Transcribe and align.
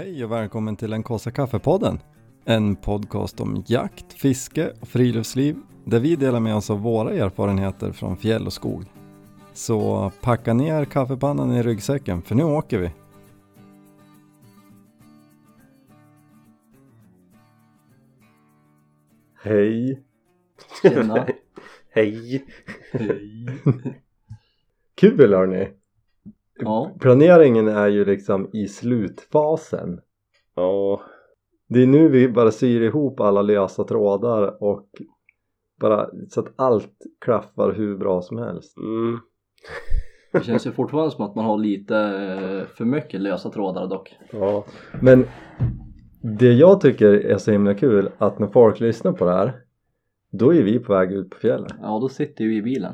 Hej 0.00 0.24
och 0.24 0.32
välkommen 0.32 0.76
till 0.76 0.90
den 0.90 1.02
kaffe 1.02 1.30
kaffepodden. 1.30 1.98
En 2.44 2.76
podcast 2.76 3.40
om 3.40 3.64
jakt, 3.66 4.12
fiske 4.12 4.72
och 4.80 4.88
friluftsliv 4.88 5.56
där 5.84 6.00
vi 6.00 6.16
delar 6.16 6.40
med 6.40 6.56
oss 6.56 6.70
av 6.70 6.80
våra 6.80 7.12
erfarenheter 7.12 7.92
från 7.92 8.16
fjäll 8.16 8.46
och 8.46 8.52
skog. 8.52 8.84
Så 9.52 10.12
packa 10.20 10.54
ner 10.54 10.84
kaffepannan 10.84 11.52
i 11.52 11.62
ryggsäcken 11.62 12.22
för 12.22 12.34
nu 12.34 12.44
åker 12.44 12.78
vi. 12.78 12.90
Hej! 19.42 20.02
Tjena. 20.82 21.26
Hej! 21.90 22.46
Hej. 22.92 23.46
Kul 24.94 25.34
hörni! 25.34 25.79
Ja, 26.64 26.90
Planeringen 27.00 27.68
är 27.68 27.88
ju 27.88 28.04
liksom 28.04 28.50
i 28.52 28.68
slutfasen. 28.68 30.00
Ja, 30.54 31.00
Det 31.68 31.82
är 31.82 31.86
nu 31.86 32.08
vi 32.08 32.28
bara 32.28 32.50
syr 32.50 32.82
ihop 32.82 33.20
alla 33.20 33.42
lösa 33.42 33.84
trådar 33.84 34.62
och 34.62 34.88
bara 35.80 36.06
så 36.28 36.40
att 36.40 36.52
allt 36.56 36.96
klaffar 37.20 37.72
hur 37.72 37.96
bra 37.98 38.22
som 38.22 38.38
helst. 38.38 38.76
mm. 38.76 39.18
det 40.32 40.44
känns 40.44 40.66
ju 40.66 40.72
fortfarande 40.72 41.10
som 41.10 41.24
att 41.24 41.34
man 41.34 41.44
har 41.44 41.58
lite 41.58 41.96
eh, 41.96 42.66
för 42.76 42.84
mycket 42.84 43.20
lösa 43.20 43.50
trådar 43.50 43.86
dock. 43.86 44.16
ja, 44.32 44.64
Men 45.02 45.24
det 46.22 46.52
jag 46.52 46.80
tycker 46.80 47.12
är 47.12 47.38
så 47.38 47.50
himla 47.50 47.74
kul 47.74 48.10
att 48.18 48.38
när 48.38 48.46
folk 48.46 48.80
lyssnar 48.80 49.12
på 49.12 49.24
det 49.24 49.32
här 49.32 49.52
då 50.32 50.54
är 50.54 50.62
vi 50.62 50.78
på 50.78 50.92
väg 50.92 51.12
ut 51.12 51.30
på 51.30 51.36
fjället. 51.36 51.72
Ja, 51.82 51.98
då 52.00 52.08
sitter 52.08 52.44
vi 52.44 52.56
i 52.56 52.62
bilen. 52.62 52.92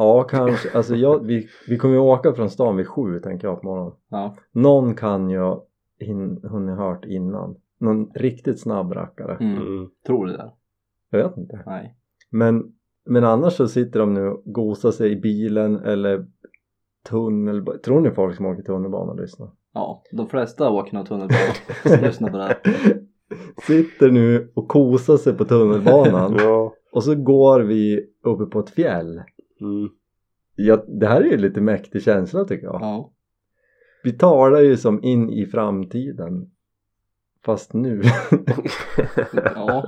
Ja, 0.00 0.22
kanske. 0.22 0.70
Alltså 0.76 0.94
jag, 0.94 1.26
vi, 1.26 1.48
vi 1.68 1.78
kommer 1.78 1.94
ju 1.94 2.00
åka 2.00 2.32
från 2.32 2.50
stan 2.50 2.76
vid 2.76 2.88
sju 2.88 3.18
tänker 3.18 3.48
jag 3.48 3.60
på 3.60 3.66
morgonen. 3.66 3.92
Ja, 4.10 4.36
Någon 4.52 4.94
kan 4.94 5.30
ju 5.30 5.56
hin, 5.98 6.40
hunnit 6.42 6.76
hört 6.76 7.04
innan. 7.04 7.56
Någon 7.80 8.10
riktigt 8.14 8.60
snabb 8.60 8.92
rackare. 8.92 9.36
mm. 9.40 9.58
mm. 9.58 9.90
tror 10.06 10.26
du 10.26 10.32
det? 10.32 10.52
Jag 11.10 11.22
vet 11.22 11.36
inte. 11.36 11.62
Nej. 11.66 11.96
Men, 12.30 12.72
men 13.06 13.24
annars 13.24 13.52
så 13.52 13.68
sitter 13.68 14.00
de 14.00 14.14
nu 14.14 14.28
och 14.28 14.42
gosar 14.44 14.90
sig 14.90 15.12
i 15.12 15.16
bilen 15.16 15.76
eller 15.76 16.26
tunnelbana. 17.08 17.78
Tror 17.78 18.00
ni 18.00 18.10
folk 18.10 18.36
som 18.36 18.46
åker 18.46 18.62
tunnelbana 18.62 19.12
lyssnar? 19.12 19.50
Ja, 19.74 20.02
de 20.12 20.28
flesta 20.28 20.70
åker 20.70 20.94
nog 20.94 21.06
tunnelbana 21.06 21.54
som 21.96 22.04
lyssnar 22.06 22.30
på 22.30 22.36
det 22.36 22.44
här. 22.44 22.56
Sitter 23.66 24.10
nu 24.10 24.52
och 24.54 24.68
kosar 24.68 25.16
sig 25.16 25.32
på 25.32 25.44
tunnelbanan 25.44 26.36
ja. 26.38 26.74
och 26.92 27.04
så 27.04 27.14
går 27.14 27.60
vi 27.60 28.06
uppe 28.24 28.46
på 28.46 28.60
ett 28.60 28.70
fjäll. 28.70 29.20
Mm. 29.60 29.88
Ja, 30.54 30.84
det 30.88 31.06
här 31.06 31.20
är 31.20 31.24
ju 31.30 31.36
lite 31.36 31.60
mäktig 31.60 32.02
känsla 32.02 32.44
tycker 32.44 32.66
jag. 32.66 32.78
Ja, 32.82 33.12
Vi 34.04 34.12
talar 34.12 34.60
ju 34.60 34.76
som 34.76 35.02
in 35.04 35.30
i 35.30 35.46
framtiden. 35.46 36.50
Fast 37.44 37.72
nu. 37.74 38.02
ja. 39.54 39.86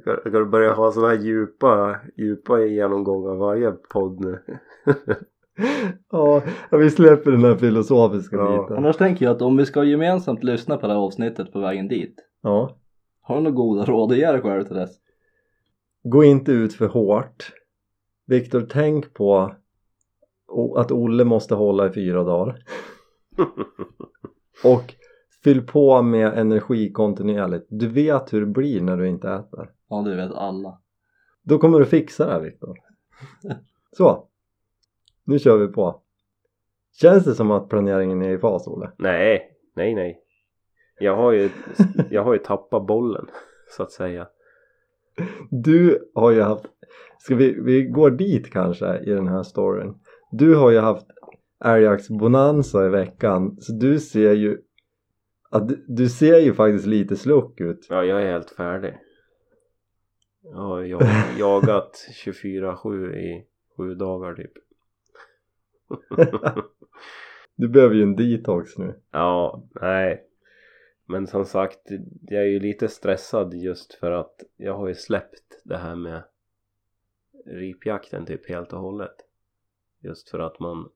Ska, 0.00 0.16
ska 0.20 0.30
du 0.30 0.44
börja 0.46 0.72
ha 0.72 0.92
sådana 0.92 1.14
här 1.14 1.20
djupa, 1.22 1.96
djupa 2.16 2.60
genomgångar 2.60 3.34
varje 3.34 3.70
podd 3.70 4.20
nu? 4.20 4.38
ja, 6.10 6.42
vi 6.70 6.90
släpper 6.90 7.30
den 7.30 7.44
här 7.44 7.54
filosofiska 7.56 8.36
Ja. 8.36 8.62
biten. 8.62 8.76
Annars 8.76 8.96
tänker 8.96 9.24
jag 9.24 9.36
att 9.36 9.42
om 9.42 9.56
vi 9.56 9.66
ska 9.66 9.84
gemensamt 9.84 10.44
lyssna 10.44 10.76
på 10.76 10.86
det 10.86 10.92
här 10.92 11.00
avsnittet 11.00 11.52
på 11.52 11.60
vägen 11.60 11.88
dit. 11.88 12.14
Ja. 12.42 12.76
Har 13.22 13.36
du 13.36 13.42
några 13.42 13.56
goda 13.56 13.84
råd 13.84 14.12
att 14.12 14.18
ge 14.18 14.32
dig 14.32 14.40
själv 14.40 14.64
till 14.64 14.76
dess? 14.76 14.90
Gå 16.10 16.24
inte 16.24 16.52
ut 16.52 16.74
för 16.74 16.86
hårt. 16.86 17.52
Viktor, 18.26 18.66
tänk 18.70 19.14
på 19.14 19.54
att 20.76 20.92
Olle 20.92 21.24
måste 21.24 21.54
hålla 21.54 21.86
i 21.86 21.92
fyra 21.92 22.24
dagar. 22.24 22.64
Och 24.64 24.94
fyll 25.44 25.66
på 25.66 26.02
med 26.02 26.38
energi 26.38 26.92
kontinuerligt. 26.92 27.66
Du 27.70 27.88
vet 27.88 28.32
hur 28.32 28.40
det 28.40 28.46
blir 28.46 28.80
när 28.80 28.96
du 28.96 29.08
inte 29.08 29.30
äter. 29.30 29.70
Ja, 29.88 30.02
det 30.02 30.16
vet 30.16 30.32
alla. 30.32 30.80
Då 31.42 31.58
kommer 31.58 31.78
du 31.78 31.86
fixa 31.86 32.26
det 32.26 32.32
här 32.32 32.40
Viktor. 32.40 32.78
Så. 33.96 34.28
Nu 35.24 35.38
kör 35.38 35.56
vi 35.58 35.68
på. 35.68 36.02
Känns 37.00 37.24
det 37.24 37.34
som 37.34 37.50
att 37.50 37.68
planeringen 37.68 38.22
är 38.22 38.30
i 38.30 38.38
fas 38.38 38.66
Olle? 38.66 38.90
nej, 38.98 39.50
nej, 39.76 39.94
nej. 39.94 40.22
Jag 41.00 41.16
har 41.16 41.32
ju, 41.32 41.50
jag 42.10 42.24
har 42.24 42.32
ju 42.32 42.38
tappat 42.38 42.86
bollen, 42.86 43.26
så 43.76 43.82
att 43.82 43.92
säga. 43.92 44.28
Du 45.50 46.10
har 46.14 46.30
ju 46.30 46.42
haft, 46.42 46.64
ska 47.18 47.34
vi, 47.34 47.60
vi 47.60 47.82
går 47.82 48.10
dit 48.10 48.50
kanske 48.52 48.98
i 48.98 49.10
den 49.10 49.28
här 49.28 49.42
storyn. 49.42 49.94
Du 50.30 50.54
har 50.54 50.70
ju 50.70 50.78
haft 50.78 51.06
älgjaktsbonanza 51.64 52.86
i 52.86 52.88
veckan 52.88 53.56
så 53.60 53.72
du 53.72 54.00
ser 54.00 54.32
ju 54.32 54.58
att 55.50 55.70
du, 55.86 56.08
ser 56.08 56.38
ju 56.38 56.54
faktiskt 56.54 56.86
lite 56.86 57.16
sluck 57.16 57.60
ut. 57.60 57.86
Ja, 57.90 58.04
jag 58.04 58.22
är 58.22 58.32
helt 58.32 58.50
färdig. 58.50 58.98
Jag 60.42 60.58
har 60.58 60.82
jag, 60.82 61.02
jagat 61.38 62.06
24-7 62.24 63.14
i 63.14 63.46
sju 63.76 63.94
dagar 63.94 64.34
typ. 64.34 64.52
Du 67.56 67.68
behöver 67.68 67.94
ju 67.94 68.02
en 68.02 68.16
detox 68.16 68.78
nu. 68.78 68.94
Ja, 69.10 69.62
nej. 69.80 70.27
Men 71.10 71.26
som 71.26 71.44
sagt, 71.44 71.90
jag 72.22 72.42
är 72.42 72.46
ju 72.48 72.60
lite 72.60 72.88
stressad 72.88 73.54
just 73.54 73.94
för 73.94 74.10
att 74.10 74.44
jag 74.56 74.74
har 74.74 74.88
ju 74.88 74.94
släppt 74.94 75.62
det 75.64 75.76
här 75.76 75.96
med 75.96 76.22
ripjakten 77.46 78.26
typ 78.26 78.48
helt 78.48 78.72
och 78.72 78.80
hållet. 78.80 79.16
Just 80.00 80.30
för 80.30 80.38
att 80.38 80.60
man 80.60 80.88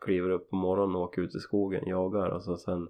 kliver 0.00 0.30
upp 0.30 0.50
på 0.50 0.56
morgonen 0.56 0.96
och 0.96 1.02
åker 1.02 1.22
ut 1.22 1.34
i 1.34 1.38
skogen, 1.38 1.88
jagar 1.88 2.28
och 2.28 2.42
så 2.42 2.56
sen 2.56 2.88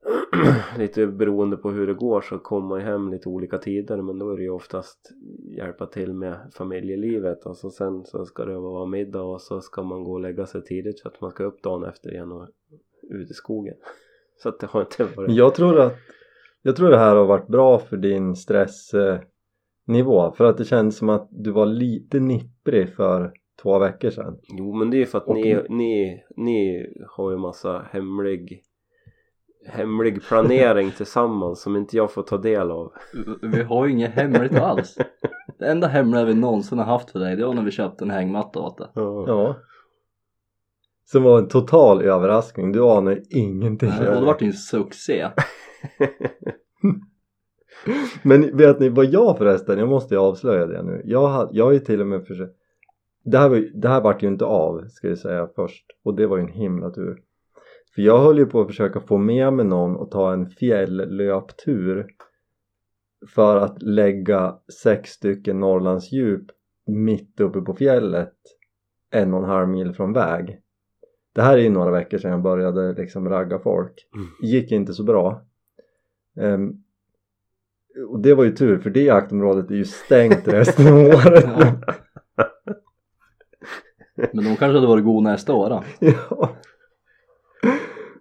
lite 0.78 1.06
beroende 1.06 1.56
på 1.56 1.70
hur 1.70 1.86
det 1.86 1.94
går 1.94 2.20
så 2.20 2.38
kommer 2.38 2.68
man 2.68 2.80
ju 2.80 2.86
hem 2.86 3.10
lite 3.10 3.28
olika 3.28 3.58
tider 3.58 4.02
men 4.02 4.18
då 4.18 4.30
är 4.30 4.36
det 4.36 4.42
ju 4.42 4.50
oftast 4.50 5.12
hjälpa 5.56 5.86
till 5.86 6.12
med 6.14 6.52
familjelivet 6.54 7.46
och 7.46 7.56
så 7.56 7.70
sen 7.70 8.04
så 8.04 8.26
ska 8.26 8.44
det 8.44 8.58
vara 8.58 8.86
middag 8.86 9.22
och 9.22 9.40
så 9.40 9.60
ska 9.60 9.82
man 9.82 10.04
gå 10.04 10.12
och 10.12 10.20
lägga 10.20 10.46
sig 10.46 10.64
tidigt 10.64 10.98
så 10.98 11.08
att 11.08 11.20
man 11.20 11.30
ska 11.30 11.44
upp 11.44 11.62
dagen 11.62 11.84
efter 11.84 12.12
igen 12.12 12.32
och 12.32 12.48
ut 13.02 13.30
i 13.30 13.34
skogen. 13.34 13.76
Så 14.42 14.48
att 14.48 14.60
det 14.60 14.66
har 14.66 14.80
inte 14.80 15.04
varit... 15.04 15.30
jag 15.34 15.54
tror 15.54 15.80
att 15.80 15.96
jag 16.62 16.76
tror 16.76 16.90
det 16.90 16.98
här 16.98 17.16
har 17.16 17.26
varit 17.26 17.46
bra 17.48 17.78
för 17.78 17.96
din 17.96 18.36
stressnivå 18.36 20.32
för 20.36 20.44
att 20.44 20.58
det 20.58 20.64
känns 20.64 20.96
som 20.96 21.08
att 21.08 21.28
du 21.30 21.50
var 21.50 21.66
lite 21.66 22.20
nipprig 22.20 22.94
för 22.94 23.32
två 23.62 23.78
veckor 23.78 24.10
sedan. 24.10 24.38
Jo 24.58 24.74
men 24.74 24.90
det 24.90 24.96
är 24.96 24.98
ju 24.98 25.06
för 25.06 25.18
att 25.18 25.26
Och- 25.26 25.34
ni, 25.36 25.62
ni, 25.68 26.22
ni 26.36 26.86
har 27.08 27.30
ju 27.30 27.36
massa 27.36 27.82
hemlig 27.90 28.62
hemlig 29.66 30.22
planering 30.22 30.90
tillsammans 30.96 31.62
som 31.62 31.76
inte 31.76 31.96
jag 31.96 32.12
får 32.12 32.22
ta 32.22 32.36
del 32.38 32.70
av. 32.70 32.92
Vi 33.42 33.62
har 33.62 33.86
ju 33.86 33.92
inget 33.92 34.10
hemligt 34.10 34.58
alls. 34.58 34.98
Det 35.58 35.66
enda 35.66 35.86
hemliga 35.86 36.24
vi 36.24 36.34
någonsin 36.34 36.78
har 36.78 36.84
haft 36.84 37.10
för 37.10 37.18
dig 37.18 37.36
det 37.36 37.46
var 37.46 37.54
när 37.54 37.62
vi 37.62 37.70
köpte 37.70 38.04
en 38.04 38.10
hängmatta 38.10 38.60
åt 38.60 38.78
dig. 38.78 38.86
Ja. 38.94 39.56
Som 41.12 41.22
var 41.22 41.38
en 41.38 41.48
total 41.48 42.02
överraskning. 42.02 42.72
Du 42.72 42.84
anar 42.84 43.22
ingenting. 43.30 43.88
Och 43.88 44.04
det 44.04 44.20
vart 44.20 44.42
ju 44.42 44.46
en 44.46 44.52
succé. 44.52 45.26
Men 48.22 48.56
vet 48.56 48.80
ni 48.80 48.88
vad 48.88 49.06
jag 49.06 49.38
förresten, 49.38 49.78
jag 49.78 49.88
måste 49.88 50.14
ju 50.14 50.20
avslöja 50.20 50.66
det 50.66 50.82
nu. 50.82 51.02
Jag 51.04 51.26
har, 51.26 51.48
jag 51.52 51.64
har 51.64 51.72
ju 51.72 51.78
till 51.78 52.00
och 52.00 52.06
med 52.06 52.26
försökt 52.26 52.56
det 53.24 53.38
här, 53.38 53.48
var, 53.48 53.80
det 53.80 53.88
här 53.88 54.00
vart 54.00 54.22
ju 54.22 54.28
inte 54.28 54.44
av 54.44 54.88
ska 54.88 55.08
jag 55.08 55.18
säga 55.18 55.48
först 55.56 55.84
och 56.04 56.16
det 56.16 56.26
var 56.26 56.36
ju 56.36 56.42
en 56.42 56.52
himla 56.52 56.90
tur. 56.90 57.22
För 57.94 58.02
jag 58.02 58.18
höll 58.18 58.38
ju 58.38 58.46
på 58.46 58.60
att 58.60 58.66
försöka 58.66 59.00
få 59.00 59.18
med 59.18 59.52
mig 59.52 59.64
någon 59.64 59.96
och 59.96 60.10
ta 60.10 60.32
en 60.32 60.46
fjälllöptur 60.46 62.06
för 63.34 63.56
att 63.56 63.82
lägga 63.82 64.58
sex 64.82 65.10
stycken 65.10 65.60
Norrlandsdjup 65.60 66.44
mitt 66.86 67.40
uppe 67.40 67.60
på 67.60 67.74
fjället 67.74 68.34
en 69.10 69.34
och 69.34 69.42
en 69.42 69.48
halv 69.50 69.68
mil 69.68 69.94
från 69.94 70.12
väg. 70.12 70.60
Det 71.32 71.42
här 71.42 71.58
är 71.58 71.62
ju 71.62 71.70
några 71.70 71.90
veckor 71.90 72.18
sedan 72.18 72.30
jag 72.30 72.42
började 72.42 72.92
liksom 72.92 73.28
ragga 73.28 73.58
folk. 73.58 74.08
Mm. 74.14 74.28
gick 74.42 74.72
inte 74.72 74.92
så 74.92 75.04
bra. 75.04 75.42
Ehm, 76.40 76.72
och 78.08 78.20
det 78.20 78.34
var 78.34 78.44
ju 78.44 78.52
tur 78.52 78.78
för 78.78 78.90
det 78.90 79.02
jaktområdet 79.02 79.70
är 79.70 79.74
ju 79.74 79.84
stängt 79.84 80.48
resten 80.48 80.86
av 80.86 80.98
året. 80.98 81.44
Ja. 81.44 81.72
Men 84.32 84.44
de 84.44 84.56
kanske 84.56 84.66
hade 84.66 84.86
varit 84.86 85.04
god 85.04 85.22
nästa 85.22 85.54
år 85.54 85.68
då. 85.70 85.82
ja. 86.30 86.56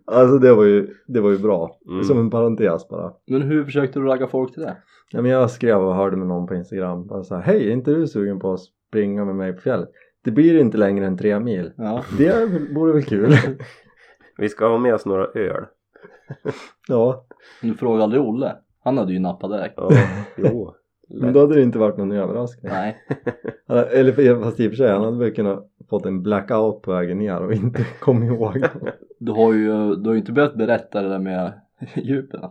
Alltså 0.06 0.38
det 0.38 0.54
var 0.54 0.64
ju, 0.64 0.96
det 1.08 1.22
var 1.22 1.32
ju 1.32 1.38
bra. 1.38 1.78
Mm. 1.88 2.04
Som 2.04 2.20
en 2.20 2.30
parentes 2.30 2.88
bara. 2.90 3.14
Men 3.28 3.42
hur 3.42 3.64
försökte 3.64 4.00
du 4.00 4.06
ragga 4.06 4.28
folk 4.28 4.54
till 4.54 4.62
det? 4.62 4.78
Ja, 5.12 5.22
men 5.22 5.32
jag 5.32 5.52
skrev 5.52 5.78
och 5.78 5.96
hörde 5.96 6.18
med 6.18 6.28
någon 6.28 6.48
på 6.48 6.56
Instagram. 6.56 7.08
Bara 7.08 7.24
så 7.24 7.36
här, 7.36 7.42
Hej, 7.42 7.68
är 7.68 7.72
inte 7.72 7.92
du 7.92 8.08
sugen 8.08 8.40
på 8.40 8.54
att 8.54 8.60
springa 8.60 9.26
med 9.26 9.36
mig 9.36 9.54
på 9.54 9.62
fjället? 9.62 9.90
Det 10.24 10.32
blir 10.32 10.60
inte 10.60 10.78
längre 10.78 11.06
än 11.06 11.18
tre 11.18 11.40
mil. 11.40 11.72
Ja. 11.78 12.04
Det 12.18 12.46
vore 12.74 12.94
väl 12.94 13.04
kul? 13.04 13.34
Vi 14.38 14.50
ska 14.50 14.68
ha 14.68 14.78
med 14.78 14.94
oss 14.94 15.06
några 15.06 15.26
öl. 15.26 15.66
ja. 16.88 17.26
Du 17.62 17.74
frågade 17.74 18.04
aldrig 18.04 18.22
Olle? 18.22 18.56
Han 18.84 18.98
hade 18.98 19.14
ju 19.14 19.20
nappat 19.20 19.52
direkt. 19.52 19.74
Ja, 19.78 19.90
jo. 20.38 20.74
Men 21.10 21.34
då 21.34 21.40
hade 21.40 21.56
det 21.56 21.62
inte 21.64 21.80
varit 21.80 21.98
någon 21.98 22.12
överraskning. 22.12 22.72
Nej. 22.72 22.98
Eller 23.68 24.12
för- 24.12 24.44
fast 24.44 24.60
i 24.60 24.68
och 24.68 24.72
för 24.72 24.78
sig, 24.78 24.92
han 24.92 25.04
hade 25.04 25.18
väl 25.18 25.34
kunnat 25.36 25.72
fått 25.90 26.06
en 26.06 26.22
blackout 26.24 26.82
på 26.82 26.92
vägen 26.92 27.18
ner 27.18 27.42
och 27.42 27.54
inte 27.54 27.84
kommit 28.00 28.32
ihåg. 28.32 28.64
Du 29.20 29.32
har 29.32 29.54
ju, 29.54 29.96
du 29.96 30.10
har 30.10 30.14
ju 30.14 30.20
inte 30.20 30.32
behövt 30.32 30.56
berätta 30.56 31.02
det 31.02 31.10
där 31.10 31.20
med 31.20 31.54
djupen. 31.96 32.42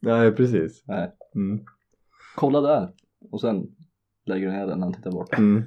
Nej 0.00 0.32
precis. 0.32 0.82
Nej. 0.86 1.12
Mm. 1.34 1.60
Kolla 2.36 2.60
där. 2.60 2.88
Och 3.30 3.40
sen 3.40 3.66
lägger 4.26 4.46
du 4.46 4.52
ner 4.52 4.66
den 4.66 4.78
när 4.78 4.86
han 4.86 4.94
tittar 4.94 5.10
bort. 5.10 5.38
Mm. 5.38 5.62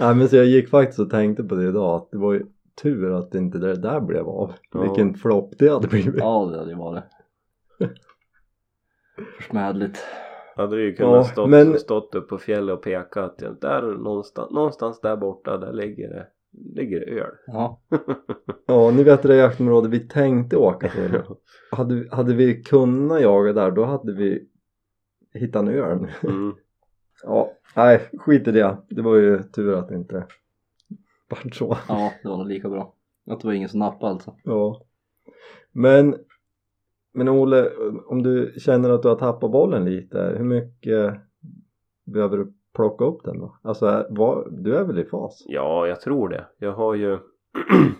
Nej 0.00 0.14
men 0.14 0.28
så 0.28 0.36
jag 0.36 0.46
gick 0.46 0.68
faktiskt 0.68 0.98
och 0.98 1.10
tänkte 1.10 1.44
på 1.44 1.54
det 1.54 1.68
idag 1.68 1.94
att 1.96 2.10
det 2.10 2.18
var 2.18 2.32
ju 2.32 2.42
tur 2.82 3.10
att 3.18 3.34
inte 3.34 3.58
det 3.58 3.76
där 3.76 4.00
blev 4.00 4.28
av. 4.28 4.52
Ja. 4.72 4.82
Vilken 4.82 5.14
flopp 5.14 5.54
det 5.58 5.68
hade 5.68 5.88
blivit. 5.88 6.14
Ja 6.18 6.48
det 6.52 6.58
hade 6.58 6.70
ju 6.70 6.76
varit. 6.76 7.04
Försmädligt. 9.36 9.98
Hade 10.56 10.76
du 10.76 10.82
ju 10.84 10.92
kunnat 10.94 11.12
Ja, 11.14 11.24
stått, 11.24 11.50
men- 11.50 11.78
stått 11.78 12.14
upp 12.14 12.28
på 12.28 12.38
fjället 12.38 12.76
och 12.76 12.82
pekat. 12.82 13.34
ja, 13.42 13.50
Där 13.60 13.82
någonstans, 13.82 14.50
någonstans 14.50 15.00
där 15.00 15.16
borta, 15.16 15.58
där 15.58 15.72
ligger 15.72 16.08
det, 16.08 16.26
ligger 16.80 17.00
det 17.00 17.06
öl. 17.20 17.34
Ja. 17.46 17.80
Ja 18.66 18.90
ni 18.90 19.02
vet 19.04 19.22
det 19.22 19.28
där 19.28 19.34
jaktområdet 19.34 19.90
vi 19.90 20.08
tänkte 20.08 20.56
åka 20.56 20.88
till. 20.88 21.20
Hade, 21.70 22.08
hade 22.10 22.34
vi 22.34 22.62
kunnat 22.62 23.20
jaga 23.22 23.52
där 23.52 23.70
då 23.70 23.84
hade 23.84 24.12
vi 24.12 24.48
hittat 25.34 25.62
en 25.62 25.68
örn. 25.68 26.08
Mm. 26.22 26.54
Ja, 27.22 27.52
nej 27.76 28.08
skit 28.18 28.48
i 28.48 28.52
det. 28.52 28.76
Det 28.88 29.02
var 29.02 29.16
ju 29.16 29.42
tur 29.42 29.74
att 29.74 29.88
det 29.88 29.94
inte 29.94 30.26
vart 31.30 31.54
så. 31.54 31.76
ja, 31.88 32.12
det 32.22 32.28
var 32.28 32.36
nog 32.36 32.46
lika 32.46 32.68
bra. 32.68 32.94
Att 33.26 33.40
det 33.40 33.46
var 33.46 33.54
ingen 33.54 33.68
som 33.68 33.80
nappade 33.80 34.12
alltså. 34.12 34.36
Ja. 34.44 34.82
Men, 35.72 36.16
men 37.12 37.28
Ole, 37.28 37.70
om 38.06 38.22
du 38.22 38.54
känner 38.58 38.90
att 38.90 39.02
du 39.02 39.08
har 39.08 39.16
tappat 39.16 39.52
bollen 39.52 39.84
lite, 39.84 40.34
hur 40.38 40.44
mycket 40.44 41.20
behöver 42.04 42.36
du 42.36 42.52
plocka 42.74 43.04
upp 43.04 43.24
den 43.24 43.38
då? 43.38 43.56
Alltså, 43.62 44.06
vad, 44.10 44.64
du 44.64 44.76
är 44.76 44.84
väl 44.84 44.98
i 44.98 45.04
fas? 45.04 45.42
Ja, 45.46 45.86
jag 45.86 46.00
tror 46.00 46.28
det. 46.28 46.46
Jag 46.58 46.72
har 46.72 46.94
ju 46.94 47.18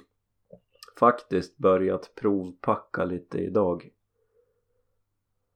faktiskt 0.98 1.58
börjat 1.58 2.12
provpacka 2.14 3.04
lite 3.04 3.38
idag. 3.38 3.90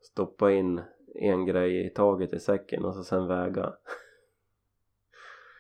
Stoppa 0.03 0.53
in 0.53 0.81
en 1.19 1.47
grej 1.47 1.87
i 1.87 1.91
taget 1.91 2.33
i 2.33 2.39
säcken 2.39 2.85
och 2.85 2.95
så 2.95 3.05
sen 3.05 3.27
väga. 3.27 3.73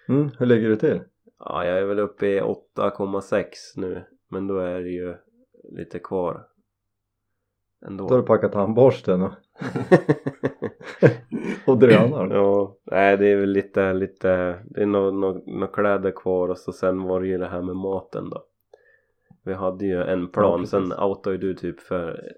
Mm, 0.08 0.30
hur 0.38 0.46
ligger 0.46 0.68
du 0.68 0.76
till? 0.76 1.00
Ja, 1.38 1.64
jag 1.64 1.78
är 1.78 1.84
väl 1.84 1.98
uppe 1.98 2.26
i 2.26 2.40
8,6 2.40 3.44
nu. 3.76 4.04
Men 4.28 4.46
då 4.46 4.58
är 4.58 4.80
det 4.80 4.90
ju 4.90 5.14
lite 5.64 5.98
kvar. 5.98 6.46
Ändå. 7.86 8.08
Då 8.08 8.14
har 8.14 8.20
du 8.20 8.26
packat 8.26 8.52
tandborsten 8.52 9.22
och, 9.22 9.32
och 11.66 11.78
drönaren. 11.78 12.30
Ja, 12.30 12.76
nej 12.84 13.16
det 13.16 13.28
är 13.28 13.36
väl 13.36 13.50
lite, 13.50 13.92
lite, 13.92 14.58
det 14.64 14.82
är 14.82 14.86
några 14.86 15.10
nå, 15.10 15.42
nå 15.46 15.66
kläder 15.66 16.10
kvar 16.10 16.48
och 16.48 16.58
så 16.58 16.72
sen 16.72 17.02
var 17.02 17.20
det 17.20 17.26
ju 17.26 17.38
det 17.38 17.48
här 17.48 17.62
med 17.62 17.76
maten 17.76 18.30
då. 18.30 18.44
Vi 19.44 19.54
hade 19.54 19.86
ju 19.86 20.02
en 20.02 20.28
plan, 20.28 20.60
precis. 20.60 20.70
sen 20.70 20.92
outade 20.92 21.36
ju 21.36 21.42
du 21.42 21.54
typ 21.54 21.80
för 21.80 22.32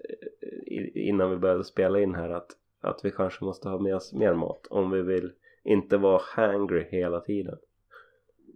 innan 0.95 1.31
vi 1.31 1.37
började 1.37 1.63
spela 1.63 1.99
in 1.99 2.15
här 2.15 2.29
att, 2.29 2.47
att 2.81 2.99
vi 3.03 3.11
kanske 3.11 3.45
måste 3.45 3.69
ha 3.69 3.79
med 3.79 3.95
oss 3.95 4.13
mer 4.13 4.33
mat 4.33 4.67
om 4.69 4.91
vi 4.91 5.01
vill 5.01 5.31
inte 5.63 5.97
vara 5.97 6.21
hangry 6.35 6.87
hela 6.91 7.19
tiden. 7.19 7.57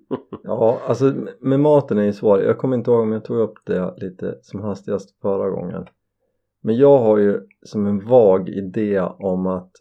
Ja, 0.44 0.80
alltså 0.88 1.14
med 1.40 1.60
maten 1.60 1.98
är 1.98 2.04
ju 2.04 2.14
svår. 2.14 2.42
Jag 2.42 2.58
kommer 2.58 2.78
inte 2.78 2.92
ihåg 2.92 3.02
om 3.02 3.12
jag 3.12 3.26
tog 3.26 3.38
upp 3.38 3.54
det 3.66 3.94
lite 3.98 4.40
som 4.42 4.60
hastigast 4.60 5.22
förra 5.22 5.50
gången. 5.50 5.86
Men 6.62 6.78
jag 6.78 7.00
har 7.00 7.18
ju 7.18 7.48
som 7.62 7.88
en 7.88 8.06
vag 8.08 8.50
idé 8.50 9.02
om 9.02 9.48
att 9.48 9.72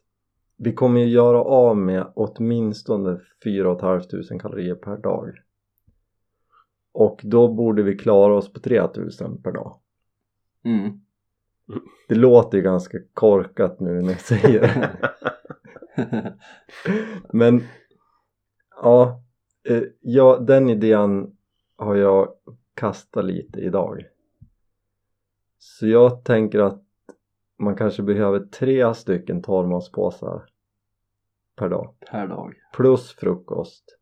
vi 0.56 0.72
kommer 0.72 1.00
ju 1.00 1.06
göra 1.06 1.42
av 1.42 1.76
med 1.76 2.12
åtminstone 2.14 3.20
4 3.44 3.78
500 3.78 4.38
kalorier 4.40 4.74
per 4.74 4.96
dag. 4.96 5.30
Och 6.92 7.20
då 7.24 7.54
borde 7.54 7.82
vi 7.82 7.98
klara 7.98 8.34
oss 8.34 8.52
på 8.52 8.60
3000 8.60 9.42
per 9.42 9.52
dag. 9.52 9.78
Mm. 10.64 11.00
Det 12.08 12.14
låter 12.14 12.58
ju 12.58 12.64
ganska 12.64 12.98
korkat 13.14 13.80
nu 13.80 14.00
när 14.02 14.10
jag 14.10 14.20
säger 14.20 14.60
det. 14.60 14.98
Men 17.32 17.62
ja, 18.82 19.22
eh, 19.68 19.82
ja, 20.00 20.38
den 20.38 20.70
idén 20.70 21.36
har 21.76 21.96
jag 21.96 22.32
kastat 22.74 23.24
lite 23.24 23.60
idag. 23.60 24.04
Så 25.58 25.86
jag 25.86 26.24
tänker 26.24 26.58
att 26.58 26.82
man 27.58 27.76
kanske 27.76 28.02
behöver 28.02 28.40
tre 28.40 28.94
stycken 28.94 29.42
torrmatspåsar 29.42 30.44
per 31.56 31.68
dag. 31.68 31.94
per 32.10 32.26
dag. 32.26 32.54
Plus 32.72 33.12
frukost 33.12 33.98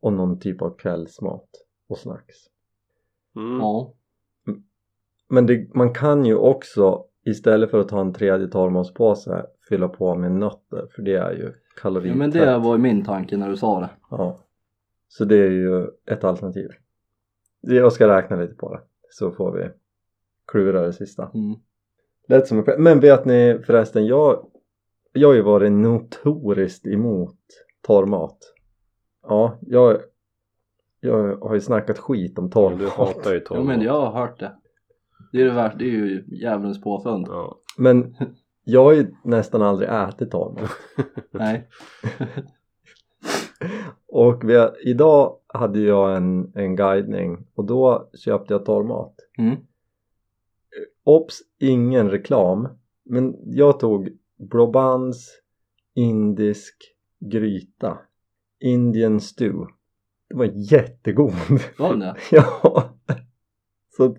och 0.00 0.12
någon 0.12 0.40
typ 0.40 0.62
av 0.62 0.76
kvällsmat 0.76 1.48
och 1.88 1.98
snacks. 1.98 2.36
Mm. 3.36 3.58
Ja. 3.58 3.94
Men 5.32 5.46
det, 5.46 5.74
man 5.74 5.92
kan 5.92 6.24
ju 6.24 6.36
också 6.36 7.04
istället 7.24 7.70
för 7.70 7.80
att 7.80 7.88
ta 7.88 8.00
en 8.00 8.12
tredje 8.12 8.48
torrmatspåse 8.48 9.46
fylla 9.68 9.88
på 9.88 10.14
med 10.14 10.32
nötter 10.32 10.88
för 10.94 11.02
det 11.02 11.14
är 11.14 11.32
ju 11.32 11.44
ja 11.44 11.50
kaloritätt. 11.82 12.16
men 12.16 12.30
det 12.30 12.58
var 12.58 12.76
ju 12.76 12.82
min 12.82 13.04
tanke 13.04 13.36
när 13.36 13.48
du 13.48 13.56
sa 13.56 13.80
det. 13.80 13.90
Ja. 14.10 14.40
Så 15.08 15.24
det 15.24 15.36
är 15.36 15.50
ju 15.50 15.86
ett 16.06 16.24
alternativ. 16.24 16.70
Jag 17.60 17.92
ska 17.92 18.16
räkna 18.16 18.36
lite 18.36 18.54
på 18.54 18.74
det 18.74 18.80
så 19.10 19.30
får 19.30 19.52
vi 19.52 19.68
klura 20.46 20.82
det 20.82 20.92
sista. 20.92 21.30
Mm. 21.34 21.54
Lätt 22.28 22.46
som 22.46 22.58
en. 22.58 22.82
Men 22.82 23.00
vet 23.00 23.24
ni 23.24 23.60
förresten, 23.66 24.06
jag, 24.06 24.46
jag 25.12 25.28
har 25.28 25.34
ju 25.34 25.42
varit 25.42 25.72
notoriskt 25.72 26.86
emot 26.86 27.38
torrmat. 27.86 28.38
Ja, 29.22 29.58
jag, 29.60 29.98
jag 31.00 31.36
har 31.36 31.54
ju 31.54 31.60
snackat 31.60 31.98
skit 31.98 32.38
om 32.38 32.44
Ja, 32.44 32.50
torrmat. 32.50 32.78
du 32.80 32.88
hatar 32.88 33.32
ju 33.32 33.40
torr 33.40 33.56
Ja 33.56 33.62
men 33.64 33.80
jag 33.80 34.00
har 34.00 34.20
hört 34.20 34.40
det. 34.40 34.52
Det 35.32 35.40
är 35.40 35.44
det 35.44 35.50
värsta, 35.50 35.78
det 35.78 35.84
är 35.84 35.88
ju 35.88 36.24
djävulens 36.26 36.80
påfund. 36.80 37.26
Ja. 37.28 37.58
Men 37.76 38.16
jag 38.64 38.84
har 38.84 38.92
ju 38.92 39.14
nästan 39.24 39.62
aldrig 39.62 39.88
ätit 39.88 40.30
torrmat. 40.30 40.70
Nej. 41.30 41.68
Och 44.08 44.50
vi, 44.50 44.68
idag 44.84 45.36
hade 45.46 45.80
jag 45.80 46.16
en, 46.16 46.52
en 46.54 46.76
guidning 46.76 47.46
och 47.54 47.64
då 47.64 48.10
köpte 48.14 48.54
jag 48.54 48.64
torrmat. 48.64 49.14
Mm. 49.38 49.56
Ops, 51.04 51.38
ingen 51.58 52.10
reklam. 52.10 52.68
Men 53.04 53.36
jag 53.44 53.80
tog 53.80 54.08
Brobans 54.36 55.40
indisk 55.94 56.76
gryta. 57.20 57.98
Indian 58.60 59.20
stew. 59.20 59.72
Det 60.28 60.36
var 60.36 60.72
jättegod. 60.72 61.32
Var 61.78 61.88
den 61.88 61.98
det? 61.98 62.16
ja. 62.30 62.84
Så 63.96 64.16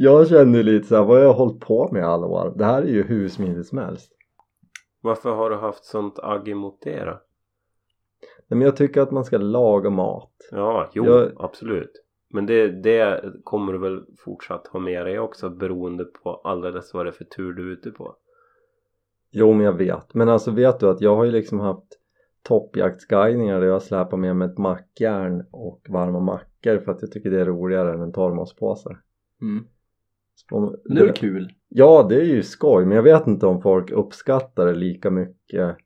jag 0.00 0.28
kände 0.28 0.62
lite 0.62 0.86
så 0.88 0.96
här, 0.96 1.04
vad 1.04 1.16
har 1.16 1.24
jag 1.24 1.32
hållit 1.32 1.60
på 1.60 1.88
med 1.92 2.00
i 2.00 2.04
alla 2.04 2.26
år? 2.26 2.54
Det 2.56 2.64
här 2.64 2.82
är 2.82 2.86
ju 2.86 3.02
hur 3.02 3.28
smidigt 3.28 3.66
som 3.66 3.78
helst. 3.78 4.12
Varför 5.00 5.30
har 5.34 5.50
du 5.50 5.56
haft 5.56 5.84
sånt 5.84 6.18
agg 6.18 6.48
emot 6.48 6.78
det 6.82 7.04
då? 7.04 7.20
Nej, 8.48 8.58
men 8.58 8.60
jag 8.60 8.76
tycker 8.76 9.00
att 9.00 9.10
man 9.10 9.24
ska 9.24 9.38
laga 9.38 9.90
mat. 9.90 10.32
Ja, 10.50 10.88
jo, 10.92 11.04
Jag- 11.04 11.32
absolut. 11.36 11.92
Men 12.30 12.46
det, 12.46 12.68
det 12.82 13.22
kommer 13.44 13.72
du 13.72 13.78
väl 13.78 14.04
fortsatt 14.18 14.66
ha 14.66 14.80
med 14.80 15.06
dig 15.06 15.18
också 15.18 15.50
beroende 15.50 16.04
på 16.04 16.30
alldeles 16.44 16.94
vad 16.94 17.06
det 17.06 17.10
är 17.10 17.12
för 17.12 17.24
tur 17.24 17.52
du 17.52 17.68
är 17.68 17.72
ute 17.72 17.90
på. 17.90 18.16
Jo 19.30 19.52
men 19.52 19.66
jag 19.66 19.72
vet. 19.72 20.14
Men 20.14 20.28
alltså 20.28 20.50
vet 20.50 20.80
du 20.80 20.88
att 20.88 21.00
jag 21.00 21.16
har 21.16 21.24
ju 21.24 21.30
liksom 21.30 21.60
haft 21.60 21.84
toppjaktsguidningar 22.42 23.60
där 23.60 23.66
jag 23.66 23.82
släpar 23.82 24.16
med 24.16 24.36
mig 24.36 24.48
ett 24.48 24.58
mackjärn 24.58 25.46
och 25.50 25.80
varma 25.88 26.20
mackor 26.20 26.78
för 26.78 26.92
att 26.92 27.02
jag 27.02 27.12
tycker 27.12 27.30
det 27.30 27.40
är 27.40 27.44
roligare 27.44 27.94
än 27.94 28.00
en 28.02 28.12
torrmatspåse. 28.12 28.96
Mm. 29.42 29.64
Om- 30.50 30.76
det 30.84 31.00
är 31.00 31.12
kul? 31.12 31.52
Ja 31.68 32.06
det 32.08 32.16
är 32.16 32.24
ju 32.24 32.42
skoj 32.42 32.84
men 32.84 32.96
jag 32.96 33.02
vet 33.02 33.26
inte 33.26 33.46
om 33.46 33.62
folk 33.62 33.90
uppskattar 33.90 34.66
det 34.66 34.74
lika 34.74 35.10
mycket 35.10 35.76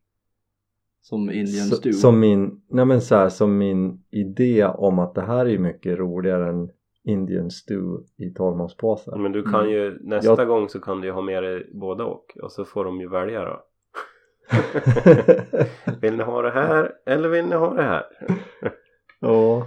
Som 1.01 1.31
Indian 1.31 1.67
så- 1.67 1.77
stew? 1.77 1.93
som 2.01 2.21
min, 2.21 2.61
nej 2.71 2.85
men 2.85 3.01
så 3.01 3.15
här, 3.15 3.29
som 3.29 3.59
min 3.59 4.05
idé 4.11 4.65
om 4.65 4.99
att 4.99 5.15
det 5.15 5.23
här 5.23 5.47
är 5.49 5.59
mycket 5.59 5.99
roligare 5.99 6.49
än 6.49 6.71
Indian 7.05 7.51
stew 7.51 8.05
i 8.17 8.31
torrmatspåse. 8.35 9.17
Men 9.17 9.33
du 9.33 9.43
kan 9.43 9.61
Mm. 9.61 9.71
ju 9.71 9.99
nästa 10.03 10.31
Jag- 10.43 10.49
gång 10.49 10.69
så 10.69 10.81
kan 10.81 11.01
du 11.01 11.07
ju 11.07 11.13
ha 11.13 11.23
med 11.23 11.43
dig 11.43 11.71
både 11.75 12.05
och 12.05 12.39
och 12.43 12.53
så 12.53 12.65
får 12.65 12.85
de 12.85 13.01
ju 13.01 13.09
välja 13.09 13.45
då. 13.45 13.63
Vill 16.01 16.17
ni 16.17 16.23
ha 16.23 16.43
det 16.43 16.51
här 16.51 16.93
eller 17.07 17.29
vill 17.29 17.45
ni 17.45 17.55
ha 17.57 17.75
det 17.75 17.83
här? 17.83 18.05
Ja. 19.21 19.67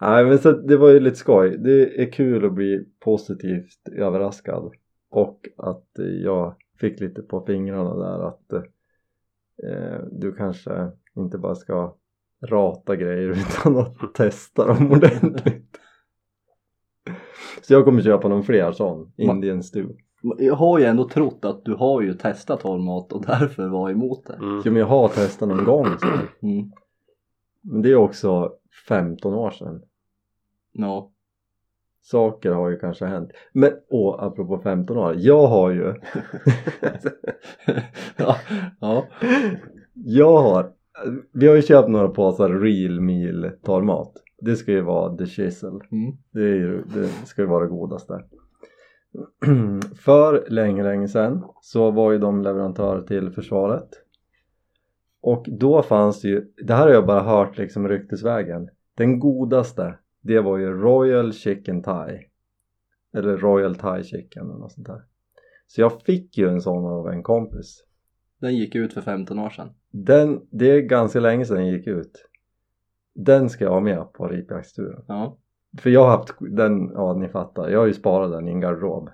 Nej 0.00 0.24
men 0.24 0.38
så 0.38 0.52
det 0.52 0.76
var 0.76 0.88
ju 0.88 1.00
lite 1.00 1.16
skoj. 1.16 1.58
Det 1.58 2.02
är 2.02 2.12
kul 2.12 2.44
att 2.44 2.52
bli 2.52 2.84
positivt 3.00 3.88
överraskad. 3.96 4.72
Och 5.10 5.48
att 5.56 5.98
eh, 5.98 6.06
jag 6.06 6.54
fick 6.80 7.00
lite 7.00 7.22
på 7.22 7.40
fingrarna 7.40 7.96
där 7.96 8.28
att 8.28 8.52
eh, 8.52 10.00
du 10.12 10.34
kanske 10.34 10.90
inte 11.16 11.38
bara 11.38 11.54
ska 11.54 11.96
rata 12.46 12.96
grejer 12.96 13.28
utan 13.30 13.76
att 13.76 14.14
testa 14.14 14.66
dem 14.66 14.92
ordentligt. 14.92 15.78
Så 17.62 17.72
jag 17.72 17.84
kommer 17.84 18.02
köpa 18.02 18.28
någon 18.28 18.42
fler 18.42 18.72
sån, 18.72 19.12
Indian 19.16 19.62
stew. 19.62 19.94
Jag 20.38 20.54
har 20.54 20.78
ju 20.78 20.84
ändå 20.84 21.08
trott 21.08 21.44
att 21.44 21.64
du 21.64 21.74
har 21.74 22.02
ju 22.02 22.14
testat 22.14 22.60
torrmat 22.60 23.12
och 23.12 23.22
därför 23.26 23.68
var 23.68 23.90
emot 23.90 24.26
det. 24.26 24.34
Mm. 24.34 24.62
Ja, 24.64 24.70
men 24.70 24.76
jag 24.76 24.86
har 24.86 25.08
testat 25.08 25.48
någon 25.48 25.64
gång 25.64 25.86
så. 26.00 26.06
Mm. 26.46 26.72
Men 27.62 27.82
det 27.82 27.90
är 27.90 27.96
också 27.96 28.52
15 28.88 29.34
år 29.34 29.50
sedan. 29.50 29.82
Ja. 30.78 31.10
Saker 32.00 32.52
har 32.52 32.70
ju 32.70 32.78
kanske 32.78 33.06
hänt. 33.06 33.30
Men 33.52 33.72
åh, 33.88 34.24
apropå 34.24 34.58
15 34.58 34.96
år. 34.96 35.14
Jag 35.18 35.46
har 35.46 35.70
ju, 35.70 35.82
ja. 38.16 38.36
ja. 38.80 39.06
jag 39.94 40.42
har, 40.42 40.72
vi 41.32 41.46
har 41.46 41.54
ju 41.54 41.62
köpt 41.62 41.88
några 41.88 42.08
påsar 42.08 42.50
real 42.50 43.00
meal 43.00 43.50
torrmat. 43.62 44.12
Det 44.40 44.56
ska 44.56 44.72
ju 44.72 44.80
vara 44.80 45.16
the 45.16 45.26
chisel. 45.26 45.80
Mm. 45.92 46.16
Det, 46.30 46.40
är 46.40 46.54
ju, 46.54 46.82
det 46.94 47.08
ska 47.26 47.42
ju 47.42 47.48
vara 47.48 47.64
det 47.64 47.70
godaste. 47.70 48.24
För 49.96 50.50
länge, 50.50 50.82
länge 50.82 51.08
sedan 51.08 51.44
så 51.60 51.90
var 51.90 52.12
ju 52.12 52.18
de 52.18 52.42
leverantör 52.42 53.02
till 53.02 53.30
försvaret. 53.30 53.88
Och 55.20 55.46
då 55.48 55.82
fanns 55.82 56.20
det 56.20 56.28
ju, 56.28 56.52
det 56.66 56.74
här 56.74 56.86
har 56.86 56.94
jag 56.94 57.06
bara 57.06 57.22
hört 57.22 57.58
liksom 57.58 57.88
ryktesvägen. 57.88 58.68
Den 58.94 59.18
godaste, 59.18 59.94
det 60.20 60.40
var 60.40 60.58
ju 60.58 60.72
Royal 60.72 61.32
Chicken 61.32 61.82
Thai. 61.82 62.26
Eller 63.14 63.36
Royal 63.36 63.74
Thai 63.74 64.04
Chicken 64.04 64.46
eller 64.46 64.58
något 64.58 64.72
sånt 64.72 64.86
där. 64.86 65.02
Så 65.66 65.80
jag 65.80 66.02
fick 66.02 66.38
ju 66.38 66.48
en 66.48 66.60
sån 66.60 66.84
av 66.84 67.08
en 67.08 67.22
kompis. 67.22 67.84
Den 68.40 68.56
gick 68.56 68.74
ut 68.74 68.92
för 68.92 69.00
15 69.00 69.38
år 69.38 69.50
sedan. 69.50 69.68
Den, 69.90 70.40
det 70.50 70.70
är 70.70 70.80
ganska 70.80 71.20
länge 71.20 71.44
sedan 71.44 71.56
den 71.56 71.66
gick 71.66 71.86
ut. 71.86 72.28
Den 73.14 73.50
ska 73.50 73.64
jag 73.64 73.72
ha 73.72 73.80
med 73.80 74.12
på 74.12 74.28
ripjaktsturen. 74.28 75.04
Ja. 75.08 75.38
För 75.78 75.90
jag 75.90 76.00
har 76.00 76.10
haft 76.10 76.34
den, 76.40 76.90
ja 76.94 77.14
ni 77.14 77.28
fattar, 77.28 77.68
jag 77.68 77.78
har 77.78 77.86
ju 77.86 77.94
sparat 77.94 78.30
den 78.32 78.48
i 78.48 78.50
en 78.50 78.60
garderob. 78.60 79.10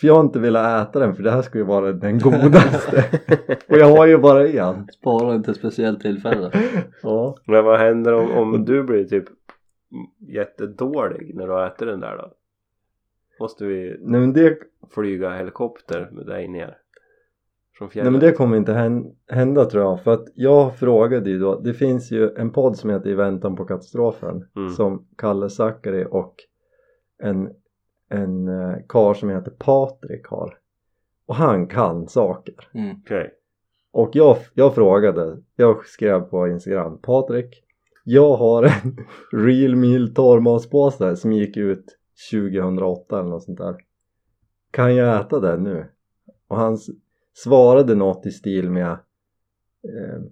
För 0.00 0.06
jag 0.06 0.14
har 0.14 0.20
inte 0.20 0.38
velat 0.38 0.88
äta 0.88 0.98
den 0.98 1.14
för 1.14 1.22
det 1.22 1.30
här 1.30 1.42
ska 1.42 1.58
ju 1.58 1.64
vara 1.64 1.92
den 1.92 2.18
godaste. 2.22 3.04
Och 3.68 3.76
jag 3.76 3.96
har 3.96 4.06
ju 4.06 4.18
bara 4.18 4.48
en. 4.48 4.88
Spara 4.92 5.32
den 5.32 5.42
till 5.42 5.54
speciellt 5.54 6.00
tillfälle. 6.00 6.50
Ja. 7.02 7.36
Men 7.46 7.64
vad 7.64 7.78
händer 7.78 8.14
om, 8.14 8.30
om 8.30 8.64
du 8.64 8.82
blir 8.84 9.04
typ 9.04 9.24
jättedålig 10.18 11.34
när 11.34 11.46
du 11.46 11.52
har 11.52 11.66
ätit 11.66 11.78
den 11.88 12.00
där 12.00 12.16
då? 12.16 12.32
Måste 13.40 13.64
vi 13.64 13.96
Nej 14.00 14.20
men 14.20 14.32
det, 14.32 14.58
flyga 14.94 15.30
helikopter 15.30 16.08
med 16.12 16.26
dig 16.26 16.48
ner? 16.48 16.76
Från 17.78 17.88
nej 17.94 18.10
men 18.10 18.20
det 18.20 18.32
kommer 18.32 18.56
inte 18.56 18.72
hän- 18.72 19.16
hända 19.28 19.64
tror 19.64 19.84
jag 19.84 20.02
för 20.02 20.12
att 20.12 20.28
jag 20.34 20.76
frågade 20.76 21.30
ju 21.30 21.38
då, 21.38 21.60
det 21.60 21.74
finns 21.74 22.10
ju 22.10 22.30
en 22.36 22.50
podd 22.50 22.76
som 22.76 22.90
heter 22.90 23.10
I 23.10 23.14
väntan 23.14 23.56
på 23.56 23.64
katastrofen 23.64 24.48
Mm. 24.56 24.70
som 24.70 25.06
Kalle 25.16 25.50
Zackari 25.50 26.06
och 26.10 26.34
en, 27.22 27.50
en 28.08 28.48
eh, 28.48 28.76
karl 28.88 29.14
som 29.14 29.28
heter 29.30 29.50
Patrik 29.58 30.26
har. 30.26 30.58
Och 31.26 31.34
han 31.34 31.66
kan 31.66 32.08
saker. 32.08 32.54
Mm. 32.74 32.96
Okej. 33.04 33.34
Och 33.92 34.10
jag, 34.12 34.36
jag 34.54 34.74
frågade, 34.74 35.38
jag 35.56 35.84
skrev 35.86 36.20
på 36.20 36.48
Instagram 36.48 36.98
Patrik, 36.98 37.64
jag 38.12 38.36
har 38.36 38.62
en 38.62 38.96
real 39.32 39.76
meal 39.76 40.14
torrmatspåse 40.14 41.16
som 41.16 41.32
gick 41.32 41.56
ut 41.56 41.84
2008 42.30 43.18
eller 43.18 43.28
något 43.28 43.42
sånt 43.42 43.58
där. 43.58 43.76
Kan 44.70 44.96
jag 44.96 45.20
äta 45.20 45.40
den 45.40 45.62
nu? 45.62 45.86
Och 46.48 46.56
han 46.56 46.78
svarade 47.32 47.94
något 47.94 48.26
i 48.26 48.30
stil 48.30 48.70
med 48.70 48.90
eh, 49.84 50.22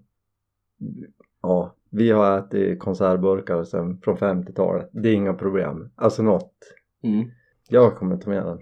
Ja, 1.42 1.74
vi 1.90 2.10
har 2.10 2.38
ätit 2.38 2.80
konservburkar 2.80 3.64
sen 3.64 4.00
från 4.00 4.16
50-talet. 4.16 4.88
Det 4.92 5.08
är 5.08 5.14
inga 5.14 5.34
problem. 5.34 5.90
Alltså 5.94 6.22
något. 6.22 6.54
Mm. 7.02 7.30
Jag 7.68 7.96
kommer 7.96 8.16
ta 8.16 8.30
med 8.30 8.46
den. 8.46 8.58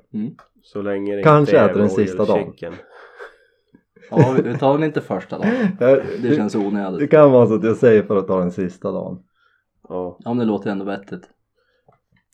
Så 0.63 0.83
länge 0.83 1.17
det 1.17 1.23
Kanske 1.23 1.57
inte 1.57 1.71
äter 1.71 1.81
den 1.81 1.91
sista 1.91 2.25
dagen. 2.25 2.75
Ja, 4.11 4.37
vi- 4.45 4.59
tar 4.59 4.73
den 4.73 4.85
inte 4.85 5.01
första 5.01 5.39
dagen. 5.39 5.51
Det 5.79 6.05
Det, 6.23 6.37
känns 6.37 6.53
det 6.53 6.59
onödigt. 6.59 7.11
kan 7.11 7.33
vara 7.33 7.47
så 7.47 7.55
att 7.55 7.65
jag 7.65 7.77
säger 7.77 8.03
för 8.03 8.17
att 8.17 8.27
ta 8.27 8.39
den 8.39 8.51
sista 8.53 8.93
dagen. 8.93 9.23
Ja. 9.89 10.19
Ja 10.25 10.31
men 10.35 10.39
det 10.39 10.45
låter 10.45 10.71
ändå 10.71 10.85
vettigt. 10.85 11.29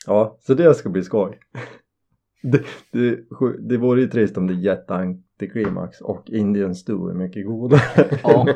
Ja, 0.06 0.36
så 0.40 0.54
det 0.54 0.74
ska 0.74 0.88
bli 0.88 1.02
skoj. 1.02 1.38
Det, 2.44 2.62
det, 2.92 3.18
det 3.68 3.76
vore 3.76 4.00
ju 4.00 4.06
trist 4.08 4.36
om 4.36 4.46
det 4.46 4.52
är 4.54 4.56
jätteantiklimax 4.56 6.00
och 6.00 6.30
Indian 6.30 6.74
stew 6.74 7.10
är 7.10 7.14
mycket 7.18 7.46
godare. 7.46 7.80
Ja. 8.22 8.46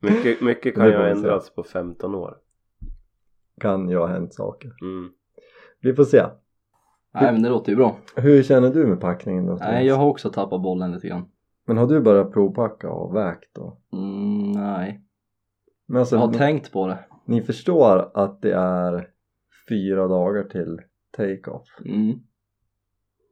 Mycket, 0.00 0.40
mycket 0.40 0.74
kan 0.74 0.84
Det 0.84 0.90
ju 0.90 0.96
ha 0.96 1.06
ändrats 1.06 1.54
på 1.54 1.62
15 1.64 2.14
år. 2.14 2.36
Kan 3.60 3.88
ju 3.88 3.96
ha 3.98 4.06
hänt 4.06 4.34
saker. 4.34 4.72
Mm. 4.82 5.10
Vi 5.80 5.94
får 5.94 6.04
se. 6.04 6.22
Nej 7.22 7.32
men 7.32 7.42
det 7.42 7.48
låter 7.48 7.70
ju 7.72 7.76
bra. 7.76 7.96
Hur 8.16 8.42
känner 8.42 8.70
du 8.70 8.86
med 8.86 9.00
packningen 9.00 9.46
då? 9.46 9.52
Thomas? 9.56 9.72
Nej 9.72 9.86
jag 9.86 9.94
har 9.94 10.06
också 10.06 10.30
tappat 10.30 10.62
bollen 10.62 10.92
lite 10.92 11.08
grann. 11.08 11.24
Men 11.66 11.76
har 11.78 11.86
du 11.86 12.00
börjat 12.00 12.32
provpacka 12.32 12.90
och 12.90 13.16
vägt 13.16 13.50
då? 13.54 13.76
Mm, 13.92 14.52
nej. 14.52 15.00
Men 15.86 16.00
alltså, 16.00 16.16
Jag 16.16 16.20
har 16.20 16.32
ni, 16.32 16.38
tänkt 16.38 16.72
på 16.72 16.86
det. 16.86 16.98
ni 17.24 17.42
förstår 17.42 18.10
att 18.14 18.42
det 18.42 18.52
är 18.52 19.08
fyra 19.68 20.08
dagar 20.08 20.44
till 20.44 20.80
take-off? 21.16 21.68
Mm. 21.84 22.18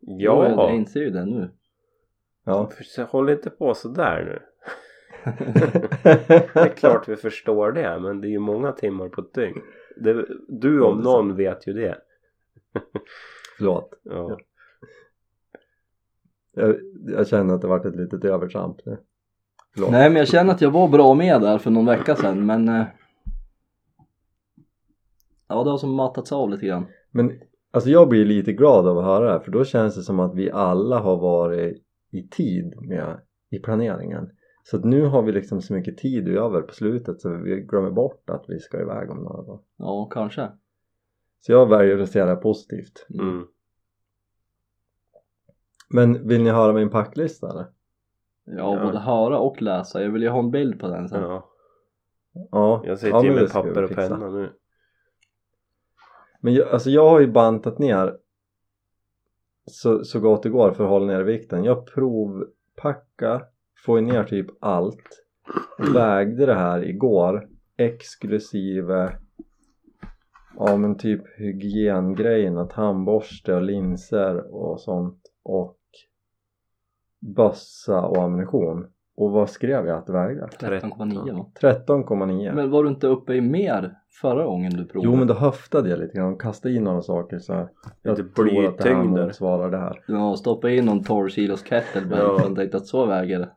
Jo, 0.00 0.33
Ja, 0.45 0.49
Jag 0.49 0.75
inser 0.75 1.00
ju 1.00 1.11
det 1.11 1.25
nu. 1.25 1.50
Ja. 2.45 2.71
Håll 3.09 3.31
inte 3.31 3.50
på 3.50 3.75
sådär 3.75 4.25
nu. 4.25 4.43
Det 6.05 6.55
är 6.55 6.69
klart 6.76 7.09
vi 7.09 7.17
förstår 7.17 7.73
det 7.73 8.00
men 8.00 8.21
det 8.21 8.29
är 8.29 8.31
ju 8.31 8.38
många 8.38 8.73
timmar 8.73 9.09
på 9.09 9.21
ett 9.21 9.35
dygn. 9.35 9.61
Det, 9.97 10.26
du 10.49 10.76
Ja, 10.76 10.85
om 10.87 10.99
någon 10.99 11.37
vet 11.37 11.67
ju 11.67 11.73
det. 11.73 11.99
Förlåt. 13.57 13.91
Ja. 14.03 14.39
Jag, 16.55 16.77
jag 17.07 17.29
känner 17.29 17.55
att 17.55 17.61
det 17.61 17.67
varit 17.67 17.85
ett 17.85 17.97
litet 17.97 18.25
övertramp 18.25 18.77
nu. 18.87 18.99
Förlåt. 19.75 19.91
Nej 19.91 20.11
men 20.11 20.17
jag 20.17 20.29
känner 20.29 20.53
att 20.53 20.61
jag 20.61 20.71
var 20.71 20.89
bra 20.89 21.15
med 21.15 21.41
där 21.41 21.59
för 21.59 21.71
någon 21.71 21.87
vecka 21.87 22.17
sedan 22.17 22.47
men 22.47 22.69
eh, 22.69 22.85
Ja 25.49 25.65
det 25.65 25.71
har 25.71 25.79
som 25.79 25.95
mattats 25.95 26.33
av 26.33 26.51
lite 26.51 26.67
grann. 26.67 26.87
Men 27.11 27.33
alltså 27.71 27.91
jag 27.91 28.09
blir 28.09 28.25
lite 28.25 28.53
glad 28.53 28.87
av 28.89 28.99
att 28.99 29.05
höra 29.05 29.25
det 29.25 29.33
här 29.33 29.39
för 29.39 29.51
då 29.51 29.65
känns 29.65 29.95
det 29.95 30.03
som 30.03 30.21
att 30.21 30.35
vi 30.35 30.51
alla 30.51 30.99
har 30.99 31.17
varit 31.17 31.83
i 32.11 32.29
tid 32.29 32.75
med 32.81 33.21
i 33.51 33.59
planeringen. 33.59 34.31
Så 34.65 34.77
att 34.77 34.85
nu 34.85 35.07
har 35.07 35.23
vi 35.23 35.33
liksom 35.33 35.63
så 35.63 35.75
mycket 35.75 35.99
tid 35.99 36.29
över 36.29 36.63
på 36.63 36.75
slutet 36.75 37.21
så 37.21 37.29
vi 37.29 37.61
glömmer 37.61 37.91
bort 37.91 38.31
att 38.31 38.45
vi 38.49 38.59
ska 38.59 38.81
iväg 38.81 39.11
om 39.11 39.17
några 39.17 39.43
dagar. 39.43 39.61
Ja 39.77 40.09
kanske. 40.13 40.49
Så 41.47 41.53
jag 41.53 41.69
väljer 41.69 41.99
att 41.99 42.11
se 42.11 42.21
det 42.21 42.29
här 42.29 42.37
positivt. 42.37 43.07
Mm. 43.21 43.47
Men 45.91 46.29
vill 46.29 46.43
ni 46.43 46.51
höra 46.51 46.73
min 46.73 46.91
packlista 46.91 47.51
eller? 47.51 47.67
Ja, 48.45 48.77
Ja. 48.77 48.85
både 48.85 48.99
höra 48.99 49.39
och 49.39 49.63
läsa. 49.63 50.03
Jag 50.03 50.11
vill 50.11 50.23
ju 50.23 50.29
ha 50.29 50.39
en 50.39 50.51
bild 50.51 50.81
på 50.81 50.89
den 50.89 51.09
sen. 51.09 51.23
ja. 51.23 51.51
Ja. 52.51 52.83
Jag 52.85 52.99
sitter 52.99 53.17
ja, 53.17 53.25
ju 53.25 53.35
det 53.35 53.41
med 53.41 53.53
papper 53.53 53.83
och 53.83 53.91
penna 53.91 54.31
nu. 54.31 54.53
Men 56.41 56.55
jag, 56.55 56.69
alltså 56.69 56.91
jag 56.91 57.11
har 57.11 57.21
ju 57.21 57.27
bantat 57.27 57.79
ner 57.79 58.19
så, 59.67 60.05
så 60.05 60.21
gott 60.21 60.43
det 60.43 60.51
går 60.51 60.73
för 60.73 60.85
att 60.85 60.91
hålla 60.91 61.07
ner 61.07 61.23
vikten. 61.23 61.65
Jag 61.65 61.87
provpacka, 61.87 63.43
får 63.85 63.99
ju 63.99 64.05
ner 64.05 64.25
typ 64.25 64.47
allt 64.61 65.25
vägde 65.95 66.47
det 66.47 66.55
här 66.55 66.85
igår 66.85 67.49
exklusive 67.77 69.19
ja 70.59 70.77
men 70.77 70.97
typ 70.99 71.21
hygiengrejerna, 71.37 72.65
tandborste 72.65 73.55
och 73.55 73.63
linser 73.63 74.55
och 74.55 74.81
sånt 74.81 75.19
och 75.43 75.77
bössa 77.21 78.01
och 78.01 78.23
ammunition. 78.23 78.87
Och 79.17 79.31
vad 79.31 79.51
skrev 79.51 79.87
jag 79.87 79.99
att 79.99 80.07
det 80.07 80.13
vägde? 80.13 80.49
13,9 80.61 81.37
va? 81.37 81.47
13,9 81.61 82.55
Men 82.55 82.71
var 82.71 82.83
du 82.83 82.89
inte 82.89 83.07
uppe 83.07 83.35
i 83.35 83.41
mer 83.41 83.95
förra 84.11 84.45
gången 84.45 84.73
du 84.73 84.85
provade? 84.85 85.11
Jo 85.13 85.17
men 85.17 85.27
då 85.27 85.35
höftade 85.35 85.91
jag 85.91 85.99
lite 85.99 86.17
grann 86.19 86.33
och 86.33 86.41
kastade 86.41 86.75
in 86.75 86.85
några 86.85 87.03
saker 87.03 87.39
så 87.39 87.53
här. 87.53 87.69
jag 88.03 88.19
Lite 88.19 88.35
tror 88.35 88.67
att 88.67 88.79
det 88.79 88.89
här 88.95 89.05
motsvarar 89.05 89.71
det 89.71 89.79
här. 89.79 90.05
Ja, 90.09 90.37
stoppa 90.37 90.71
in 90.71 90.85
någon 90.85 91.05
12 91.05 91.29
kilos 91.29 91.63
kettlebell 91.65 92.19
Ja. 92.19 92.39
för 92.39 92.55
tänkte 92.55 92.77
att 92.77 92.87
så 92.87 93.07
väger 93.07 93.39
det. 93.39 93.51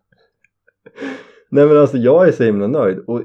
Nej 1.49 1.67
men 1.67 1.77
alltså 1.77 1.97
jag 1.97 2.27
är 2.27 2.31
så 2.31 2.43
himla 2.43 2.67
nöjd 2.67 2.99
och 2.99 3.21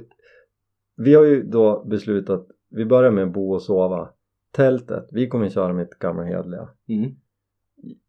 vi 0.97 1.15
har 1.15 1.25
ju 1.25 1.43
då 1.43 1.85
beslutat, 1.85 2.47
vi 2.73 2.85
börjar 2.85 3.11
med 3.11 3.25
att 3.25 3.33
bo 3.33 3.55
och 3.55 3.63
sova. 3.63 4.09
Tältet, 4.51 5.09
vi 5.13 5.29
kommer 5.29 5.49
köra 5.49 5.73
mitt 5.73 5.99
gamla 5.99 6.23
hedliga. 6.23 6.69
Mm. 6.89 7.11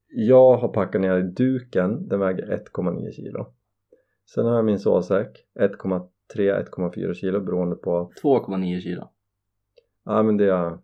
Jag 0.08 0.58
har 0.58 0.68
packat 0.68 1.02
ner 1.02 1.22
duken, 1.22 2.08
den 2.08 2.20
väger 2.20 2.64
1,9 2.74 3.12
kilo. 3.12 3.54
Sen 4.34 4.46
har 4.46 4.56
jag 4.56 4.66
min 4.66 4.80
sovsäck, 4.80 5.46
1,3-1,4 5.60 7.14
kilo 7.14 7.40
beroende 7.40 7.76
på, 7.76 8.12
2,9 8.24 8.80
kilo. 8.80 9.10
ja 10.04 10.24
men 10.24 10.38
det 10.38 10.52
är 10.52 10.78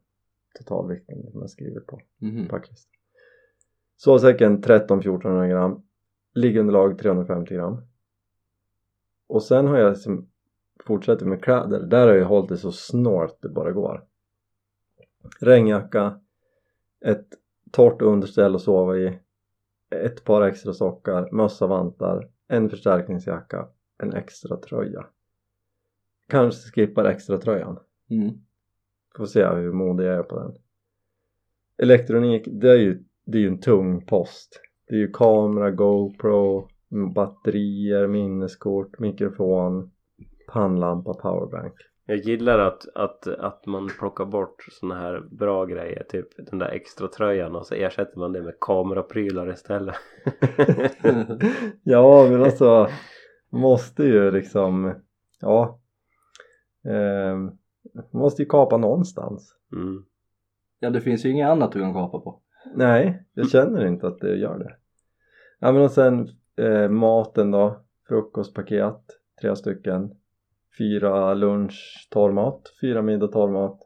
totalvikten 0.58 1.32
som 1.32 1.42
jag 1.42 1.50
skriver 1.50 1.80
på. 1.80 2.02
Packlista. 2.50 2.90
Sovsäcken 3.98 4.64
13-1400 4.64 5.50
gram. 5.50 5.84
Liggunderlag 6.34 7.00
350 7.00 7.54
gram. 7.54 7.82
Och 9.28 9.44
sen 9.44 9.68
har 9.68 9.78
jag 9.78 9.98
som 9.98 10.30
fortsätter 10.86 11.26
med 11.26 11.44
kläder. 11.44 11.80
Där 11.80 12.08
har 12.08 12.14
jag 12.14 12.26
hållit 12.26 12.50
det 12.50 12.58
så 12.58 12.72
snålt 12.72 13.38
det 13.42 13.50
bara 13.50 13.72
går. 13.72 14.04
Regnjacka. 15.40 16.20
Ett 17.06 17.28
torrt 17.72 18.02
underställ 18.02 18.56
att 18.56 18.62
sova 18.62 18.98
i 18.98 19.20
ett 19.90 20.24
par 20.24 20.42
extra 20.42 20.74
sockar, 20.74 21.32
mössa, 21.32 21.68
vantar, 21.68 22.30
en 22.48 22.70
förstärkningsjacka, 22.70 23.68
en 23.98 24.14
extra 24.14 24.58
tröja 24.58 25.06
kanske 26.30 26.72
skippar 26.72 27.06
extra 27.06 27.38
tröjan 27.38 27.80
Mm. 28.12 28.34
får 29.16 29.26
se 29.26 29.46
hur 29.46 29.72
modig 29.72 30.06
jag 30.06 30.16
är 30.16 30.24
på 30.24 30.40
den 30.40 30.56
elektronik, 31.78 32.48
det 32.52 32.72
är 32.72 32.76
ju, 32.76 33.04
det 33.26 33.38
är 33.38 33.42
ju 33.42 33.48
en 33.48 33.60
tung 33.60 34.06
post 34.06 34.62
det 34.88 34.96
är 34.96 35.00
ju 35.00 35.12
kamera, 35.12 35.72
GoPro, 35.72 36.70
batterier, 37.16 38.08
minneskort, 38.08 39.00
mikrofon 39.00 39.92
pannlampa, 40.53 41.13
powerbank. 41.13 41.74
Jag 42.10 42.18
gillar 42.18 42.60
att, 42.60 42.88
att, 42.96 43.27
att 43.27 43.65
man 43.65 43.89
plockar 44.00 44.25
bort 44.25 44.65
såna 44.72 44.96
här 44.96 45.20
bra 45.32 45.65
grejer 45.65 46.03
Typ 46.03 46.27
den 46.38 46.60
där 46.60 46.70
extra 46.70 47.08
tröjan 47.08 47.56
och 47.56 47.65
så 47.68 47.75
ersätter 47.75 48.20
man 48.20 48.34
det 48.34 48.41
med 48.41 48.60
kameraprylar 48.60 49.53
istället. 49.53 49.96
Ja 51.84 52.27
men 52.29 52.44
alltså 52.44 52.88
måste 53.50 54.03
ju 54.03 54.32
liksom 54.32 54.96
ja 55.39 55.79
eh, 56.86 57.38
måste 58.12 58.41
ju 58.41 58.46
kapa 58.50 58.77
någonstans. 58.77 59.56
Mm. 59.74 60.06
Ja, 60.79 60.89
det 60.89 61.01
finns 61.01 61.25
ju 61.25 61.29
inget 61.29 61.50
annat 61.50 61.72
du 61.72 61.79
kan 61.79 61.94
kapa 61.94 62.20
på. 62.20 62.41
nej 62.75 63.24
jag 63.34 63.50
känner 63.50 63.86
inte 63.86 64.08
att 64.08 64.20
det 64.20 64.36
gör 64.36 64.58
det. 64.58 64.75
Ja 65.60 65.72
men 65.72 65.82
och 65.82 65.91
sen 65.91 66.27
eh, 66.58 66.89
maten 66.89 67.51
då. 67.51 67.82
Frukostpaket 68.08 69.01
tre 69.41 69.56
stycken 69.56 70.19
fyra 70.78 71.34
lunch 71.34 72.08
torrmat 72.10 72.74
fyra 72.82 73.02
middag 73.02 73.28
torrmat 73.28 73.80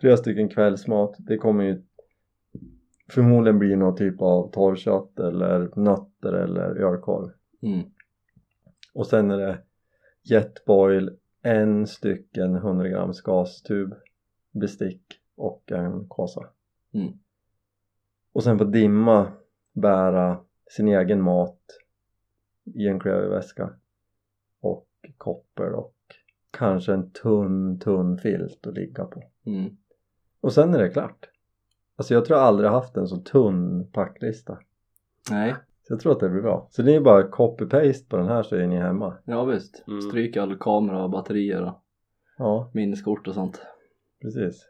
tre 0.00 0.16
stycken 0.16 0.48
kvällsmat 0.48 1.14
det 1.18 1.38
kommer 1.38 1.64
ju 1.64 1.82
förmodligen 3.10 3.58
bli 3.58 3.76
någon 3.76 3.96
typ 3.96 4.22
av 4.22 4.50
torrkött 4.50 5.18
eller 5.18 5.70
nötter 5.76 6.32
eller 6.32 6.76
ölkorv 6.76 7.30
Mm. 7.62 7.86
och 8.94 9.06
sen 9.06 9.30
är 9.30 9.38
det 9.38 9.58
jetboil 10.22 11.16
en 11.42 11.86
stycken 11.86 12.54
100 12.54 12.88
grams 12.88 13.20
gastub 13.20 13.94
bestick 14.52 15.02
och 15.36 15.72
en 15.72 16.08
kåsa 16.08 16.46
Mm. 16.94 17.12
och 18.32 18.44
sen 18.44 18.58
på 18.58 18.64
dimma 18.64 19.32
bära 19.72 20.40
sin 20.70 20.88
egen 20.88 21.22
mat 21.22 21.60
i 22.64 22.88
en 22.88 23.00
klöverväska 23.00 23.70
och 24.60 24.88
och 25.18 25.53
kanske 26.64 26.92
en 26.92 27.10
tunn 27.10 27.78
tunn 27.78 28.18
filt 28.18 28.66
att 28.66 28.74
ligga 28.74 29.04
på 29.04 29.22
Mm. 29.46 29.76
och 30.40 30.52
sen 30.52 30.74
är 30.74 30.78
det 30.78 30.88
klart 30.90 31.28
alltså 31.96 32.14
jag 32.14 32.24
tror 32.24 32.38
jag 32.38 32.46
aldrig 32.46 32.70
haft 32.70 32.96
en 32.96 33.06
så 33.08 33.16
tunn 33.16 33.90
packlista 33.92 34.58
Nej, 35.30 35.54
så 35.82 35.92
jag 35.92 36.00
tror 36.00 36.12
att 36.12 36.20
det 36.20 36.28
blir 36.28 36.42
bra 36.42 36.68
så 36.70 36.82
det 36.82 36.94
är 36.94 37.00
bara 37.00 37.30
copy-paste 37.30 38.08
på 38.08 38.16
den 38.16 38.28
här 38.28 38.42
så 38.42 38.56
är 38.56 38.66
ni 38.66 38.76
hemma 38.76 39.18
ja 39.24 39.44
visst. 39.44 39.84
Mm. 39.88 40.00
Stryk 40.00 40.36
all 40.36 40.58
kamera 40.58 41.04
och 41.04 41.10
batterier 41.10 41.62
och 41.62 41.82
ja 42.38 42.70
minneskort 42.74 43.28
och 43.28 43.34
sånt. 43.34 43.62
Precis. 44.22 44.68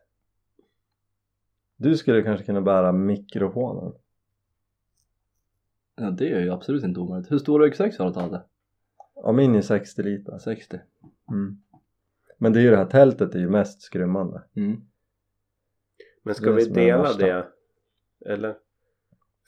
Du 1.77 1.97
skulle 1.97 2.23
kanske 2.23 2.47
kunna 2.47 2.61
bära 2.61 2.93
mikrofonen. 2.93 3.93
Ja, 5.97 6.11
det 6.11 6.33
är 6.33 6.41
ju 6.41 6.51
absolut 6.51 6.85
inte 6.85 7.01
omöjligt. 7.01 7.31
Hur 7.33 7.39
stor 7.39 7.61
ryggsäck 7.61 7.95
sa 7.95 8.03
du 8.03 8.09
att 8.09 8.15
du 8.15 8.21
hade? 8.21 8.43
Ja, 9.15 9.33
min 9.33 9.55
är 9.55 9.61
60 9.61 10.03
liter. 10.03 10.39
60. 10.39 10.79
Mm. 11.31 11.63
Men 12.45 12.53
det 12.53 12.61
är 12.61 12.63
ju 12.63 12.71
det 12.71 12.77
här 12.77 12.85
tältet 12.87 13.35
är 13.35 13.39
ju 13.39 13.51
mest 13.51 13.83
skrymmande. 13.83 14.43
Mm. 14.57 14.81
Men 16.23 16.35
ska 16.35 16.51
Det 16.51 16.57
vi 16.57 16.65
dela 16.65 17.13
det? 17.13 17.47
Eller? 18.27 18.57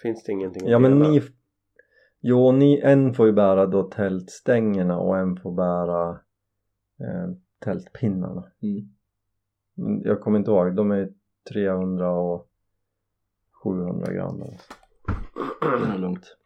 Finns 0.03 0.25
det 0.25 0.33
ingenting 0.33 0.63
att 0.63 0.71
Ja 0.71 0.79
men 0.79 0.99
dela? 0.99 1.11
ni... 1.11 1.23
Jo, 2.21 2.53
ni, 2.53 2.81
en 2.81 3.15
får 3.15 3.27
ju 3.27 3.33
bära 3.33 3.67
då 3.67 3.83
tältstängerna 3.83 4.99
och 4.99 5.19
en 5.19 5.37
får 5.37 5.53
bära 5.53 6.11
eh, 7.01 7.31
tältpinnarna. 7.59 8.53
Mm. 8.63 8.95
Men 9.75 10.03
Jag 10.03 10.21
kommer 10.21 10.39
inte 10.39 10.51
ihåg, 10.51 10.75
de 10.75 10.91
är 10.91 11.13
300 11.53 12.11
och 12.11 12.49
700 13.63 14.13
gram 14.13 14.43
eller. 14.43 14.61
Det 15.87 15.95
är 15.95 15.99
lugnt. 15.99 16.37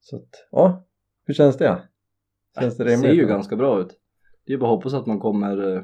Så 0.00 0.16
att, 0.16 0.46
ja. 0.50 0.84
Hur 1.24 1.34
känns 1.34 1.56
det? 1.56 1.88
Känns 2.60 2.76
det 2.76 2.84
Det 2.84 2.90
rimligt? 2.90 3.10
ser 3.10 3.14
ju 3.16 3.26
ganska 3.26 3.56
bra 3.56 3.80
ut. 3.80 3.98
Det 4.46 4.52
är 4.52 4.58
bara 4.58 4.70
att 4.70 4.76
hoppas 4.76 4.94
att 4.94 5.06
man 5.06 5.20
kommer 5.20 5.76
eh, 5.76 5.82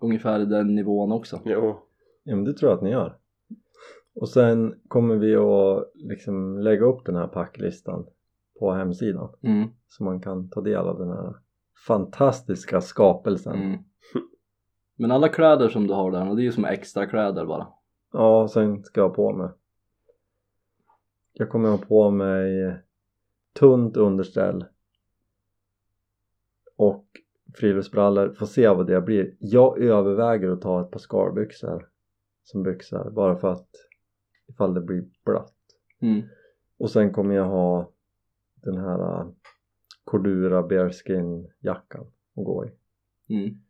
ungefär 0.00 0.40
i 0.40 0.44
den 0.44 0.74
nivån 0.74 1.12
också. 1.12 1.40
Jo. 1.44 1.78
Ja 2.24 2.34
men 2.36 2.44
det 2.44 2.52
tror 2.54 2.70
jag 2.70 2.76
att 2.76 2.82
ni 2.84 2.90
gör. 2.90 3.16
Och 4.14 4.28
sen 4.28 4.80
kommer 4.88 5.16
vi 5.16 5.36
att 5.36 5.90
liksom 5.94 6.58
lägga 6.58 6.84
upp 6.84 7.04
den 7.06 7.16
här 7.16 7.26
packlistan 7.26 8.06
på 8.58 8.72
hemsidan 8.72 9.28
Mm. 9.42 9.68
så 9.88 10.04
man 10.04 10.20
kan 10.20 10.48
ta 10.50 10.60
del 10.60 10.76
av 10.88 10.98
den 10.98 11.08
här 11.10 11.34
fantastiska 11.86 12.80
skapelsen. 12.80 13.54
Mm. 13.62 13.78
Men 14.96 15.10
alla 15.10 15.28
kläder 15.28 15.68
som 15.68 15.86
du 15.86 15.94
har 15.94 16.10
där, 16.10 16.34
det 16.34 16.42
är 16.42 16.44
ju 16.44 16.52
som 16.52 16.64
extra 16.64 17.06
kläder 17.06 17.46
bara. 17.46 17.66
Ja, 18.12 18.42
och 18.42 18.50
sen 18.50 18.84
ska 18.84 19.00
jag 19.00 19.08
ha 19.08 19.14
på 19.14 19.32
mig 19.32 19.48
jag 21.36 21.50
kommer 21.50 21.68
ha 21.68 21.78
på 21.78 22.10
mig 22.10 22.76
tunt 23.58 23.96
underställ 23.96 24.64
och 26.88 27.06
friluftsbrallor, 27.54 28.32
får 28.32 28.46
se 28.46 28.68
vad 28.68 28.86
det 28.86 29.00
blir. 29.00 29.36
Jag 29.38 29.78
överväger 29.78 30.48
att 30.48 30.60
ta 30.60 30.80
ett 30.80 30.90
par 30.90 30.98
skalbyxor 30.98 31.88
som 32.44 32.62
byxor 32.62 33.10
bara 33.10 33.36
för 33.36 33.48
att 33.48 33.68
ifall 34.48 34.74
det 34.74 34.80
blir 34.80 35.04
blött. 35.24 35.54
Mm. 36.00 36.22
Och 36.78 36.90
sen 36.90 37.12
kommer 37.12 37.34
jag 37.34 37.44
ha 37.44 37.90
den 38.54 38.76
här 38.76 39.00
uh, 39.00 39.30
Cordura 40.04 40.62
Bearskin 40.62 41.50
jackan 41.60 42.06
att 42.36 42.44
gå 42.44 42.66
i. 42.66 42.70
Mm. 43.34 43.60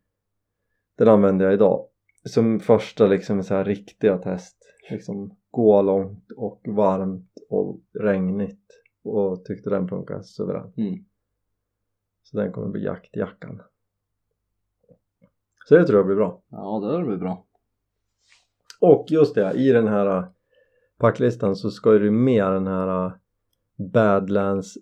Den 0.97 1.07
använde 1.07 1.43
jag 1.43 1.53
idag 1.53 1.87
som 2.23 2.59
första 2.59 3.07
liksom 3.07 3.43
så 3.43 3.53
här 3.53 3.65
riktiga 3.65 4.17
test. 4.17 4.57
Liksom 4.91 5.35
gå 5.51 5.81
långt 5.81 6.31
och 6.31 6.61
varmt 6.67 7.31
och 7.49 7.81
regnigt 7.93 8.83
och 9.03 9.45
tyckte 9.45 9.69
den 9.69 9.87
funkar 9.87 10.21
suveränt. 10.21 10.77
Mm. 10.77 11.05
Så 12.25 12.37
den 12.37 12.51
kommer 12.51 12.67
bli 12.67 12.83
jaktjackan. 12.83 13.61
Så 15.65 15.75
det 15.75 15.85
tror 15.85 15.99
jag 15.99 16.05
blir 16.05 16.15
bra. 16.15 16.41
Ja, 16.49 16.79
det 16.79 17.03
blir 17.05 17.17
bra. 17.17 17.45
Och 18.81 19.05
just 19.09 19.35
det, 19.35 19.53
i 19.53 19.71
den 19.71 19.87
här 19.87 20.17
uh, 20.17 20.27
packlistan 20.97 21.55
så 21.55 21.71
ska 21.71 21.93
ju 21.93 22.11
med 22.11 22.51
den 22.51 22.67
här 22.67 23.05
uh, 23.05 23.13
Badlands 23.93 24.77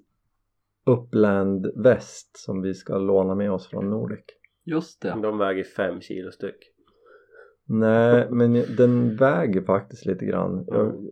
Upland 0.86 1.68
väst 1.76 2.38
som 2.38 2.62
vi 2.62 2.74
ska 2.74 2.98
låna 2.98 3.36
med 3.36 3.52
oss 3.52 3.68
från 3.68 3.90
Nordic. 3.90 4.26
Just 4.64 5.02
det. 5.02 5.18
De 5.22 5.38
väger 5.38 5.64
fem 5.64 6.02
kilo 6.02 6.32
styck. 6.32 6.72
Nej, 7.66 8.28
men 8.30 8.54
den 8.54 9.16
väger 9.16 9.62
faktiskt 9.62 10.06
lite 10.06 10.26
grann. 10.26 10.66
Jag 10.68 11.10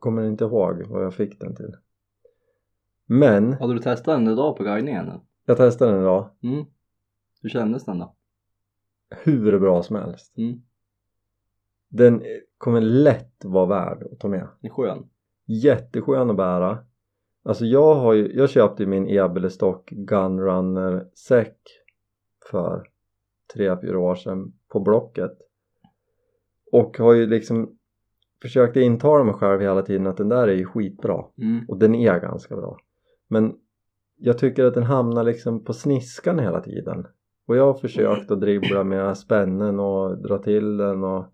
kommer 0.00 0.22
inte 0.22 0.44
ihåg 0.44 0.86
vad 0.86 1.04
jag 1.04 1.14
fick 1.14 1.40
den 1.40 1.56
till. 1.56 1.76
Men 3.06 3.52
Hade 3.52 3.74
du 3.74 3.78
testat 3.78 4.04
den 4.04 4.28
idag 4.28 4.56
på 4.56 4.62
guidningen? 4.62 5.20
Jag 5.50 5.56
testade 5.56 5.92
den 5.92 6.00
idag. 6.00 6.30
Mm. 6.42 6.64
Hur 7.42 7.48
kändes 7.48 7.84
den 7.84 7.98
då? 7.98 8.14
Hur 9.10 9.58
bra 9.58 9.82
som 9.82 9.96
helst. 9.96 10.38
Mm. 10.38 10.62
Den 11.88 12.22
kommer 12.58 12.80
lätt 12.80 13.44
vara 13.44 13.66
värd 13.66 14.02
att 14.12 14.20
ta 14.20 14.28
med. 14.28 14.48
Den 14.60 14.70
är 14.70 14.74
skön. 14.74 15.08
Jätteskön 15.46 16.30
att 16.30 16.36
bära. 16.36 16.78
Alltså 17.42 17.64
jag 17.64 17.94
har 17.94 18.12
ju, 18.12 18.32
jag 18.32 18.50
köpte 18.50 18.86
min 18.86 19.08
Ebelestock 19.08 19.90
Gunrunner 19.90 21.08
säck 21.14 21.58
för 22.50 22.88
3-4 23.54 23.94
år 23.94 24.14
sedan 24.14 24.52
på 24.68 24.80
Blocket 24.80 25.38
och 26.72 26.98
har 26.98 27.12
ju 27.12 27.26
liksom 27.26 27.78
försökt 28.42 28.76
intala 28.76 29.24
mig 29.24 29.34
själv 29.34 29.60
hela 29.60 29.82
tiden 29.82 30.06
att 30.06 30.16
den 30.16 30.28
där 30.28 30.48
är 30.48 30.54
ju 30.54 30.64
skitbra 30.64 31.24
Mm. 31.38 31.64
och 31.68 31.78
den 31.78 31.94
är 31.94 32.20
ganska 32.20 32.56
bra 32.56 32.76
men 33.28 33.56
jag 34.20 34.38
tycker 34.38 34.64
att 34.64 34.74
den 34.74 34.82
hamnar 34.82 35.24
liksom 35.24 35.64
på 35.64 35.72
sniskan 35.72 36.38
hela 36.38 36.60
tiden. 36.60 37.06
Och 37.46 37.56
jag 37.56 37.66
har 37.66 37.74
försökt 37.74 38.30
att 38.30 38.40
dribbla 38.40 38.84
med 38.84 39.18
spännen 39.18 39.80
och 39.80 40.18
dra 40.18 40.38
till 40.38 40.76
den 40.76 41.04
och 41.04 41.24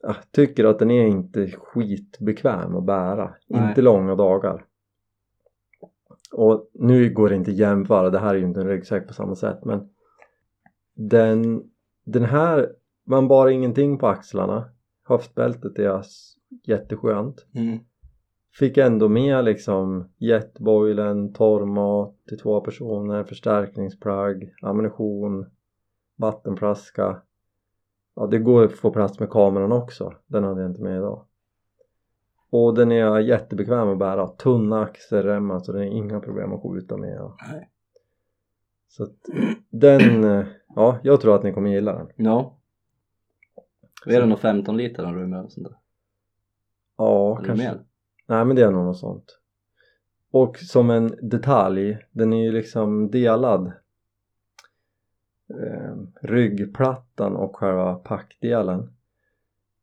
jag 0.00 0.16
tycker 0.30 0.64
att 0.64 0.78
den 0.78 0.90
är 0.90 1.06
inte 1.06 1.50
skitbekväm 1.50 2.76
att 2.76 2.84
bära. 2.84 3.34
Nej. 3.48 3.68
inte 3.68 3.82
långa 3.82 4.14
dagar. 4.14 4.64
Och 6.32 6.70
nu 6.72 7.10
går 7.10 7.28
det 7.28 7.34
inte 7.34 7.50
att 7.50 7.56
jämföra, 7.56 8.10
det 8.10 8.18
här 8.18 8.34
är 8.34 8.38
ju 8.38 8.44
inte 8.44 8.60
en 8.60 8.68
ryggsäck 8.68 9.06
på 9.08 9.14
samma 9.14 9.34
sätt 9.34 9.64
men 9.64 9.88
den, 10.94 11.62
den 12.04 12.24
här, 12.24 12.72
man 13.04 13.28
bar 13.28 13.48
ingenting 13.48 13.98
på 13.98 14.06
axlarna. 14.06 14.68
Höftbältet 15.04 15.78
är 15.78 16.02
jätteskönt. 16.64 17.46
Mm. 17.54 17.78
Fick 18.58 18.76
ändå 18.76 19.08
med 19.08 19.44
liksom 19.44 20.08
jetboilen, 20.18 21.32
torrmat 21.32 22.16
till 22.28 22.38
två 22.38 22.60
personer, 22.60 23.24
förstärkningsplagg, 23.24 24.54
ammunition, 24.62 25.46
vattenflaska 26.16 27.22
ja 28.14 28.26
det 28.26 28.38
går 28.38 28.64
att 28.64 28.72
få 28.72 28.90
plats 28.90 29.20
med 29.20 29.30
kameran 29.30 29.72
också 29.72 30.14
den 30.26 30.44
hade 30.44 30.60
jag 30.60 30.70
inte 30.70 30.82
med 30.82 30.96
idag 30.96 31.26
och 32.50 32.74
den 32.74 32.92
är 32.92 33.18
jättebekväm 33.18 33.88
att 33.88 33.98
bära 33.98 34.26
tunna 34.26 34.82
axelremmar 34.82 35.58
så 35.58 35.72
det 35.72 35.80
är 35.80 35.88
inga 35.88 36.20
problem 36.20 36.52
att 36.52 36.62
skjuta 36.62 36.96
med. 36.96 37.32
Nej. 37.50 37.70
så 38.88 39.02
att 39.02 39.16
den 39.70 40.24
eh, 40.24 40.46
ja 40.68 40.98
jag 41.02 41.20
tror 41.20 41.34
att 41.36 41.42
ni 41.42 41.52
kommer 41.52 41.70
gilla 41.70 41.92
den 41.92 42.08
Ja. 42.16 42.58
Är 44.06 44.20
det 44.20 44.26
nog 44.26 44.38
15 44.38 44.76
liter 44.76 45.02
den 45.02 45.20
rymmer 45.20 45.44
och 45.44 45.52
sånt 45.52 45.68
där? 45.68 45.76
ja 46.98 47.36
Eller 47.38 47.46
kanske 47.46 47.64
mer? 47.64 47.84
Nej 48.32 48.44
men 48.44 48.56
det 48.56 48.62
är 48.62 48.70
nog 48.70 48.84
något 48.84 48.98
sånt. 48.98 49.38
Och 50.30 50.58
som 50.58 50.90
en 50.90 51.14
detalj 51.22 51.98
den 52.10 52.32
är 52.32 52.42
ju 52.42 52.52
liksom 52.52 53.10
delad 53.10 53.72
eh, 55.48 55.94
ryggplattan 56.20 57.36
och 57.36 57.56
själva 57.56 57.94
packdelen. 57.94 58.92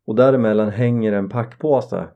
Och 0.05 0.15
däremellan 0.15 0.69
hänger 0.69 1.13
en 1.13 1.29
packpåse. 1.29 2.07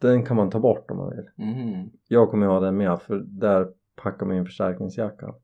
Den 0.00 0.24
kan 0.24 0.36
man 0.36 0.50
ta 0.50 0.60
bort 0.60 0.90
om 0.90 0.96
man 0.96 1.10
vill. 1.10 1.28
Mhm. 1.36 1.90
jag 2.08 2.30
kommer 2.30 2.46
ha 2.46 2.60
den 2.60 2.76
med 2.76 3.00
för 3.00 3.18
där 3.18 3.68
packar 3.96 4.26
man 4.26 4.36
in 4.36 4.44
förstärkningsjackan 4.44 5.34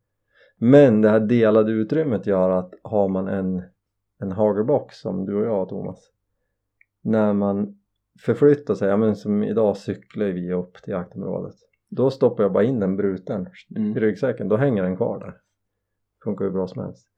men 0.56 1.00
det 1.00 1.10
här 1.10 1.20
delade 1.20 1.72
utrymmet 1.72 2.26
gör 2.26 2.50
att 2.50 2.74
har 2.82 3.08
man 3.08 3.28
en, 3.28 3.62
en 4.18 4.32
hagelbox 4.32 5.00
som 5.00 5.26
du 5.26 5.36
och 5.36 5.46
jag 5.46 5.68
Thomas 5.68 6.12
när 7.00 7.32
man 7.32 7.77
förflyttar 8.20 8.74
sig, 8.74 8.88
ja 8.88 8.96
men 8.96 9.16
som 9.16 9.42
idag 9.42 9.76
cyklar 9.76 10.26
vi 10.26 10.52
upp 10.52 10.82
till 10.82 10.92
jaktområdet 10.92 11.54
då 11.90 12.10
stoppar 12.10 12.42
jag 12.42 12.52
bara 12.52 12.64
in 12.64 12.80
den 12.80 12.96
bruten 12.96 13.46
Mm. 13.76 13.96
i 13.96 14.00
ryggsäcken, 14.00 14.48
då 14.48 14.56
hänger 14.56 14.82
den 14.82 14.96
kvar 14.96 15.20
där 15.20 15.40
funkar 16.24 16.44
ju 16.44 16.50
bra 16.50 16.66
som 16.66 16.82
helst 16.82 17.08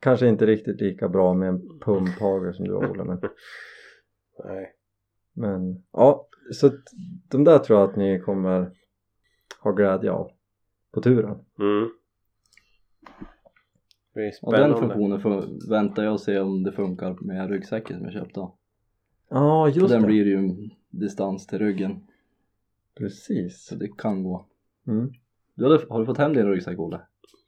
kanske 0.00 0.28
inte 0.28 0.46
riktigt 0.46 0.80
lika 0.80 1.08
bra 1.08 1.34
med 1.34 1.48
en 1.48 1.78
pumphagel 1.78 2.54
som 2.54 2.64
du 2.64 2.74
har 2.74 2.90
Ola 2.90 3.04
men, 3.04 3.20
Nej. 4.44 4.72
men 5.32 5.84
ja 5.92 6.28
så 6.52 6.70
de 7.30 7.44
där 7.44 7.58
tror 7.58 7.80
jag 7.80 7.90
att 7.90 7.96
ni 7.96 8.20
kommer 8.20 8.72
ha 9.60 9.72
glädje 9.72 10.10
av 10.10 10.30
på 10.92 11.00
turen 11.00 11.38
Mm. 11.58 11.88
Och 14.42 14.52
den 14.52 14.76
funktionen 14.76 15.58
väntar 15.70 16.04
jag 16.04 16.12
och 16.12 16.20
se 16.20 16.38
om 16.38 16.62
det 16.62 16.72
funkar 16.72 17.16
med 17.20 17.50
ryggsäcken 17.50 17.96
som 17.96 18.04
jag 18.04 18.12
köpte. 18.12 18.40
Ja 19.30 19.68
just 19.68 19.88
den 19.88 20.00
det, 20.00 20.06
blir 20.06 20.26
ju 20.26 20.36
en 20.36 20.70
distans 20.90 21.46
till 21.46 21.58
ryggen. 21.58 22.06
precis 22.94 23.64
Så 23.64 23.74
det 23.74 23.88
kan 23.98 24.22
gå. 24.22 24.46
mm. 24.86 25.12
Du 25.54 25.64
hade, 25.64 25.86
har 25.90 26.00
du 26.00 26.06
fått 26.06 26.18
hem 26.18 26.34
din 26.34 26.46
ryggsäck 26.46 26.78
Olle? 26.78 27.00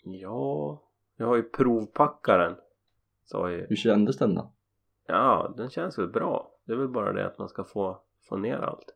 Ja, 0.05 0.83
jag 1.17 1.27
har 1.27 1.37
ju 1.37 1.43
provpackaren. 1.43 2.55
Så 3.25 3.51
ju. 3.51 3.67
Hur 3.69 3.77
kändes 3.77 4.19
den 4.19 4.35
då? 4.35 4.53
Ja, 5.07 5.55
den 5.57 5.71
känns 5.71 5.99
väl 5.99 6.09
bra. 6.09 6.51
Det 6.65 6.73
är 6.73 6.77
väl 6.77 6.89
bara 6.89 7.13
det 7.13 7.27
att 7.27 7.39
man 7.39 7.49
ska 7.49 7.65
få, 7.65 8.01
få 8.29 8.37
ner 8.37 8.57
allt. 8.57 8.95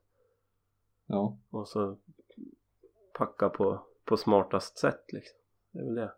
Ja. 1.07 1.37
Och 1.51 1.69
så 1.69 1.97
packa 3.19 3.49
på, 3.49 3.81
på 4.05 4.17
smartast 4.17 4.79
sätt 4.79 5.13
liksom. 5.13 5.37
Det 5.73 5.79
är 5.79 5.85
väl 5.85 5.95
det. 5.95 6.13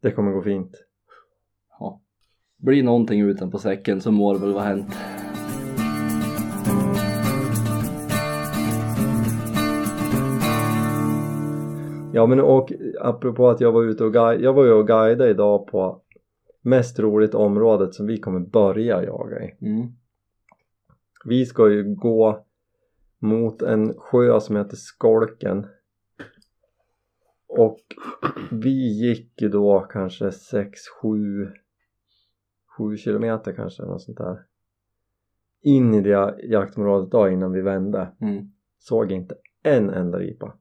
det 0.00 0.12
kommer 0.12 0.32
gå 0.32 0.42
fint 0.42 0.84
ja. 1.78 2.00
Blir 2.56 2.82
någonting 2.82 3.20
utanpå 3.20 3.58
säcken 3.58 4.00
så 4.00 4.12
må 4.12 4.32
det 4.32 4.38
väl 4.38 4.52
vara 4.52 4.64
hänt. 4.64 4.94
Ja 12.12 12.26
men 12.26 12.40
och 12.40 12.72
apropå 13.00 13.48
att 13.48 13.60
jag 13.60 13.72
var 13.72 13.82
ute 13.82 14.04
och 14.04 14.12
guide, 14.12 14.40
jag 14.40 14.52
var 14.52 14.64
ju 14.64 14.72
och 14.72 14.86
guidade 14.86 15.30
idag 15.30 15.66
på 15.66 16.02
mest 16.62 16.98
roligt 16.98 17.34
området 17.34 17.94
som 17.94 18.06
vi 18.06 18.20
kommer 18.20 18.40
börja 18.40 19.04
jaga 19.04 19.44
i 19.44 19.56
Mm. 19.60 19.88
vi 21.24 21.46
ska 21.46 21.70
ju 21.70 21.94
gå 21.94 22.44
mot 23.18 23.62
en 23.62 23.94
sjö 23.94 24.40
som 24.40 24.56
heter 24.56 24.76
Skolken 24.76 25.66
och 27.48 27.80
vi 28.50 29.00
gick 29.00 29.42
ju 29.42 29.48
då 29.48 29.80
kanske 29.80 30.32
6, 30.32 30.80
7 31.02 31.50
7 32.78 32.96
kilometer 32.96 33.52
kanske 33.52 33.82
något 33.82 34.02
sånt 34.02 34.18
där 34.18 34.38
in 35.62 35.94
i 35.94 36.00
det 36.00 36.36
jaktområdet 36.42 37.10
då 37.10 37.28
innan 37.28 37.52
vi 37.52 37.60
vände 37.60 38.08
Mm. 38.20 38.52
såg 38.78 39.12
inte 39.12 39.34
en 39.62 39.90
enda 39.90 40.18
ripa 40.18 40.52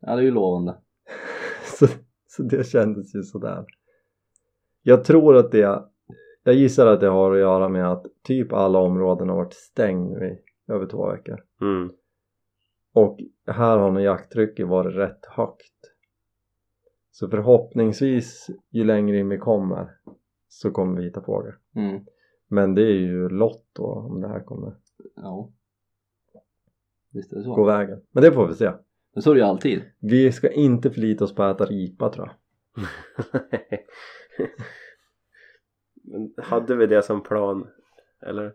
Ja 0.00 0.16
det 0.16 0.22
är 0.22 0.24
ju 0.24 0.30
lovande. 0.30 0.78
så, 1.78 1.86
så 2.26 2.42
det 2.42 2.64
kändes 2.66 3.14
ju 3.14 3.22
sådär 3.22 3.64
jag 4.82 5.04
tror 5.04 5.36
att 5.36 5.52
det 5.52 5.82
jag 6.44 6.54
gissar 6.54 6.86
att 6.86 7.00
det 7.00 7.08
har 7.08 7.32
att 7.32 7.38
göra 7.38 7.68
med 7.68 7.92
att 7.92 8.06
typ 8.22 8.52
alla 8.52 8.78
områden 8.78 9.28
har 9.28 9.36
varit 9.36 9.52
stängd 9.54 10.10
nu 10.10 10.26
i 10.26 10.72
över 10.72 10.86
två 10.86 11.10
veckor 11.10 11.44
Mm. 11.60 11.90
och 12.92 13.18
här 13.46 13.78
har 13.78 13.90
nog 13.90 14.02
jakttrycket 14.02 14.68
varit 14.68 14.96
rätt 14.96 15.26
högt 15.26 15.74
så 17.10 17.28
förhoppningsvis 17.28 18.46
ju 18.70 18.84
längre 18.84 19.18
in 19.18 19.28
vi 19.28 19.38
kommer 19.38 19.90
så 20.48 20.70
kommer 20.70 20.96
vi 20.96 21.04
hitta 21.04 21.22
fågel 21.22 21.52
Mm. 21.76 22.04
men 22.48 22.74
det 22.74 22.82
är 22.82 22.98
ju 22.98 23.28
lotto 23.28 23.82
om 23.84 24.20
det 24.20 24.28
här 24.28 24.40
kommer 24.40 24.76
Ja. 25.16 25.50
Visst 27.12 27.32
är 27.32 27.36
det 27.36 27.44
gå 27.44 27.54
så. 27.54 27.64
vägen 27.64 28.00
men 28.10 28.22
det 28.22 28.32
får 28.32 28.46
vi 28.46 28.54
se 28.54 28.72
Men 29.18 29.22
så 29.22 29.30
är 29.30 29.34
det 29.34 29.40
ju 29.40 29.46
alltid. 29.46 29.82
vi 29.98 30.32
ska 30.32 30.50
inte 30.50 30.90
förlita 30.90 31.24
oss 31.24 31.34
på 31.34 31.42
att 31.42 31.56
äta 31.56 31.70
ripa 31.70 32.08
tror 32.08 32.26
jag 32.26 32.36
Men 36.04 36.34
hade 36.36 36.76
vi 36.76 36.86
det 36.86 37.02
som 37.02 37.22
plan? 37.22 37.68
Eller? 38.22 38.54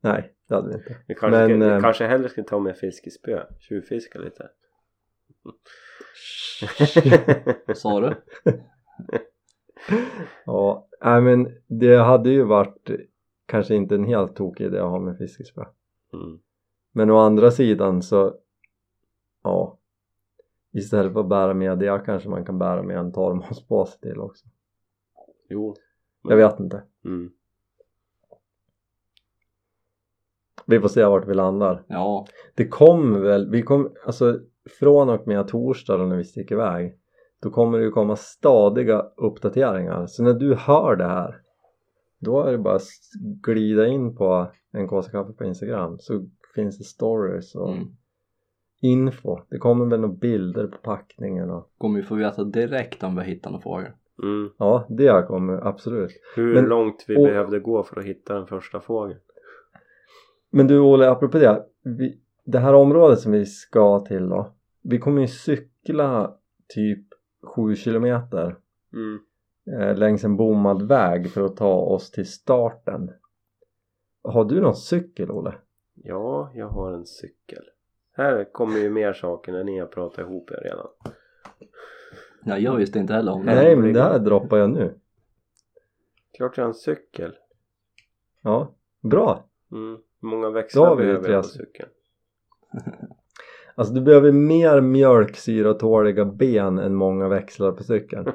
nej 0.00 0.34
det 0.48 0.54
hade 0.54 0.68
vi 0.68 0.74
inte 0.74 0.96
Vi 1.06 1.14
kanske, 1.14 1.38
Men, 1.38 1.60
ska, 1.60 1.68
vi 1.68 1.74
eh, 1.74 1.80
kanske 1.80 2.06
hellre 2.06 2.28
ska 2.28 2.42
ta 2.42 2.58
med 2.58 2.76
fiskespö, 2.76 3.46
tjuvfiska 3.58 4.18
lite. 4.18 4.50
Vad 7.66 7.76
sa 7.76 8.00
du? 8.00 8.14
Ja, 10.46 10.88
nej 11.04 11.20
men 11.20 11.56
det 11.66 11.96
hade 11.96 12.30
ju 12.30 12.42
varit 12.42 12.90
kanske 13.46 13.74
inte 13.74 13.94
en 13.94 14.04
helt 14.04 14.36
tokig 14.36 14.64
idé 14.66 14.78
att 14.78 14.90
ha 14.90 15.00
med 15.00 15.18
fiskespö 15.18 15.64
Mm. 16.12 16.38
men 16.92 17.10
å 17.10 17.18
andra 17.18 17.50
sidan 17.50 18.02
så 18.02 18.34
ja 19.42 19.78
istället 20.72 21.12
för 21.12 21.20
att 21.20 21.28
bära 21.28 21.54
med 21.54 21.78
det 21.78 22.02
kanske 22.06 22.28
man 22.28 22.44
kan 22.44 22.58
bära 22.58 22.82
med 22.82 22.96
en 22.96 23.12
torrmatspåse 23.12 23.98
till 24.00 24.20
också 24.20 24.46
Jo. 25.48 25.74
jag 26.22 26.36
vet 26.36 26.60
inte 26.60 26.82
Mm. 27.04 27.30
vi 30.66 30.80
får 30.80 30.88
se 30.88 31.04
vart 31.04 31.28
vi 31.28 31.34
landar 31.34 31.84
Ja. 31.88 32.26
det 32.54 32.68
kommer 32.68 33.20
väl, 33.20 33.50
vi 33.50 33.62
kommer 33.62 33.90
alltså 34.06 34.38
från 34.78 35.08
och 35.08 35.26
med 35.26 35.48
torsdag 35.48 35.96
då 35.96 36.04
när 36.04 36.16
vi 36.16 36.24
sticker 36.24 36.54
iväg 36.54 36.96
då 37.42 37.50
kommer 37.50 37.78
det 37.78 37.84
ju 37.84 37.90
komma 37.90 38.16
stadiga 38.16 39.00
uppdateringar 39.16 40.06
så 40.06 40.22
när 40.22 40.34
du 40.34 40.54
hör 40.54 40.96
det 40.96 41.06
här 41.06 41.42
då 42.18 42.42
är 42.42 42.52
det 42.52 42.58
bara 42.58 42.74
att 42.76 42.82
glida 43.42 43.86
in 43.86 44.16
på 44.16 44.50
en 44.72 44.88
kaffe 44.88 45.32
på 45.38 45.44
Instagram 45.44 45.98
så 45.98 46.26
finns 46.54 46.78
det 46.78 46.84
stories 46.84 47.54
och 47.54 47.72
Mm. 47.72 47.96
Info 48.80 49.38
det 49.50 49.58
kommer 49.58 49.86
väl 49.86 50.00
några 50.00 50.14
bilder 50.14 50.66
på 50.66 50.78
packningen 50.78 51.50
och 51.50 51.70
Kommer 51.78 51.96
vi 52.00 52.06
få 52.06 52.14
veta 52.14 52.44
direkt 52.44 53.02
om 53.02 53.14
vi 53.14 53.20
har 53.20 53.26
hittat 53.28 53.52
någon 53.52 53.60
fågel. 53.62 53.92
Mm. 54.22 54.50
ja 54.58 54.86
det 54.88 55.26
kommer 55.28 55.66
absolut 55.66 56.10
Hur 56.36 56.54
Men- 56.54 56.64
långt 56.64 57.04
vi 57.08 57.16
och- 57.16 57.22
behövde 57.22 57.60
gå 57.60 57.82
för 57.82 58.00
att 58.00 58.06
hitta 58.06 58.34
den 58.34 58.46
första 58.46 58.80
fågeln. 58.80 59.20
men 60.50 60.66
du 60.66 60.78
Olle 60.80 61.10
apropå 61.10 61.38
det 61.38 61.66
vi, 61.82 62.20
det 62.44 62.58
här 62.58 62.74
området 62.74 63.18
som 63.20 63.32
vi 63.32 63.46
ska 63.46 64.00
till 64.00 64.28
då 64.28 64.52
vi 64.82 64.98
kommer 64.98 65.20
ju 65.20 65.28
cykla 65.28 66.34
typ 66.74 67.06
7 67.56 67.74
kilometer 67.76 68.56
Mm. 68.92 69.18
eh, 69.80 69.96
längs 69.96 70.24
en 70.24 70.36
bommad 70.36 70.88
väg 70.88 71.30
för 71.30 71.42
att 71.42 71.56
ta 71.56 71.74
oss 71.74 72.10
till 72.10 72.26
starten 72.26 73.10
har 74.22 74.44
du 74.44 74.60
någon 74.60 74.76
cykel 74.76 75.30
Olle? 75.30 75.54
Ja, 75.94 76.50
jag 76.54 76.68
har 76.68 76.92
en 76.92 77.06
cykel. 77.06 77.62
Här 78.20 78.52
kommer 78.52 78.78
ju 78.78 78.90
mer 78.90 79.12
saker 79.12 79.52
när 79.52 79.64
ni 79.64 79.78
har 79.78 79.86
pratat 79.86 80.18
ihop 80.18 80.50
er 80.50 80.60
redan. 80.64 80.86
Ja, 82.44 82.58
jag 82.58 82.76
visste 82.76 82.98
inte 82.98 83.12
heller 83.12 83.32
om 83.32 83.46
det. 83.46 83.54
Nej 83.54 83.76
men 83.76 83.92
det 83.92 84.02
här 84.02 84.18
droppar 84.18 84.58
jag 84.58 84.70
nu 84.70 84.94
Klart 86.36 86.56
jag 86.56 86.64
har 86.64 86.68
en 86.68 86.74
cykel. 86.74 87.32
ja, 88.42 88.74
bra 89.00 89.44
Mm. 89.72 89.98
Många 90.20 90.50
växlar 90.50 90.96
behöver 90.96 91.30
jag 91.30 91.42
på 91.42 91.48
cykeln? 91.48 91.88
alltså 93.74 93.94
du 93.94 94.00
behöver 94.00 94.32
mer 94.32 94.80
mjölksyratåliga 94.80 96.24
ben 96.24 96.78
än 96.78 96.94
många 96.94 97.28
växlar 97.28 97.72
på 97.72 97.82
cykeln 97.82 98.24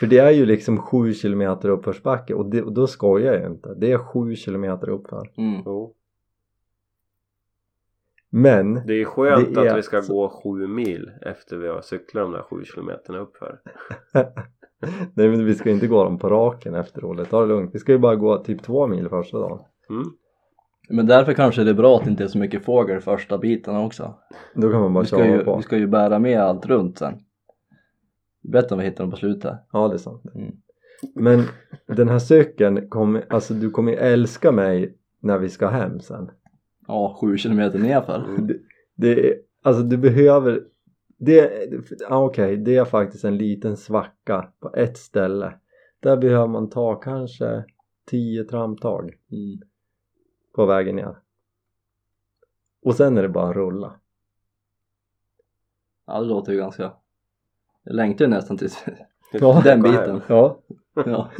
för 0.00 0.06
det 0.06 0.18
är 0.18 0.30
ju 0.30 0.46
liksom 0.46 0.78
7 0.78 1.12
kilometer 1.12 1.68
uppförsbacke 1.68 2.34
och, 2.34 2.46
det, 2.50 2.62
och 2.62 2.72
då 2.72 2.86
skojar 2.86 3.34
jag 3.34 3.46
inte 3.46 3.74
det 3.74 3.92
är 3.92 3.98
7 3.98 4.34
kilometer 4.34 4.88
uppför 4.88 5.30
Mm. 5.36 5.62
jo. 5.66 5.94
Men 8.30 8.74
Det 8.86 9.00
är 9.00 9.04
skönt 9.04 9.54
Det 9.54 9.60
är 9.60 9.70
att 9.70 9.78
vi 9.78 9.82
ska 9.82 10.02
så- 10.02 10.12
gå 10.14 10.28
sju 10.28 10.66
mil 10.66 11.10
efter 11.22 11.56
vi 11.56 11.68
har 11.68 11.80
cyklat 11.82 12.24
de 12.24 12.32
där 12.32 12.42
sju 12.42 12.64
kilometerna 12.64 13.18
uppför. 13.18 13.60
Nej 15.14 15.28
men 15.28 15.44
vi 15.44 15.54
ska 15.54 15.70
inte 15.70 15.86
gå 15.86 16.04
dem 16.04 16.18
på 16.18 16.28
raken 16.28 16.74
efter 16.74 17.04
Olle, 17.04 17.24
ta 17.24 17.40
det 17.40 17.46
lugnt. 17.46 17.70
Vi 17.74 17.78
ska 17.78 17.92
ju 17.92 17.98
bara 17.98 18.16
gå 18.16 18.44
typ 18.44 18.62
två 18.62 18.86
mil 18.86 19.08
första 19.08 19.38
dagen. 19.38 19.58
Mm. 19.90 20.02
Men 20.88 21.06
därför 21.06 21.32
kanske 21.32 21.64
det 21.64 21.70
är 21.70 21.74
bra 21.74 21.96
att 21.96 22.04
det 22.04 22.10
inte 22.10 22.24
är 22.24 22.28
så 22.28 22.38
mycket 22.38 22.64
fågel 22.64 23.00
första 23.00 23.38
biten 23.38 23.76
också. 23.76 24.14
Då 24.54 24.70
kan 24.70 24.80
man 24.80 24.94
bara 24.94 25.00
Vi 25.02 25.06
ska, 25.06 25.16
köra 25.16 25.26
ju, 25.26 25.44
på. 25.44 25.56
vi 25.56 25.62
ska 25.62 25.76
ju 25.76 25.86
bära 25.86 26.18
med 26.18 26.40
allt 26.40 26.66
runt 26.66 26.98
sen. 26.98 27.14
Bättre 28.42 28.74
om 28.74 28.78
vi 28.78 28.84
hittar 28.84 29.04
dem 29.04 29.10
på 29.10 29.16
slutet. 29.16 29.54
Ja 29.72 29.88
det 29.88 29.94
är 29.94 29.98
sant. 29.98 30.22
Mm. 30.34 30.52
Men 31.14 31.42
den 31.86 32.08
här 32.08 32.18
cykeln 32.18 32.88
kommer, 32.88 33.24
alltså 33.28 33.54
du 33.54 33.70
kommer 33.70 33.92
älska 33.92 34.52
mig 34.52 34.96
när 35.22 35.38
vi 35.38 35.48
ska 35.48 35.68
hem 35.68 36.00
sen. 36.00 36.30
Ja, 36.90 37.16
sju 37.20 37.36
kilometer 37.36 37.78
nerför. 37.78 38.36
Det, 38.38 38.58
det 38.94 39.28
är, 39.30 39.38
alltså 39.62 39.82
du 39.82 39.96
behöver 39.96 40.64
det, 41.18 41.68
ja, 42.08 42.24
okej, 42.24 42.56
det 42.56 42.76
är 42.76 42.84
faktiskt 42.84 43.24
en 43.24 43.36
liten 43.36 43.76
svacka 43.76 44.52
på 44.60 44.74
ett 44.74 44.96
ställe. 44.98 45.54
Där 46.00 46.16
behöver 46.16 46.46
man 46.46 46.70
ta 46.70 46.94
kanske 46.94 47.64
10 48.06 48.44
tramptag 48.44 49.14
Mm. 49.32 49.60
på 50.54 50.66
vägen 50.66 50.96
ner. 50.96 51.16
Och 52.82 52.94
sen 52.94 53.18
är 53.18 53.22
det 53.22 53.28
bara 53.28 53.48
att 53.50 53.56
rulla. 53.56 53.94
Ja, 56.06 56.20
det 56.20 56.26
låter 56.26 56.52
ju 56.52 56.58
ganska... 56.58 56.92
Jag 57.84 57.94
längtar 57.94 58.24
ju 58.24 58.30
nästan 58.30 58.56
till 58.58 58.70
Ja, 59.32 59.60
den 59.64 59.82
biten. 59.82 60.20
Ja. 60.28 60.58
Ja. 61.06 61.30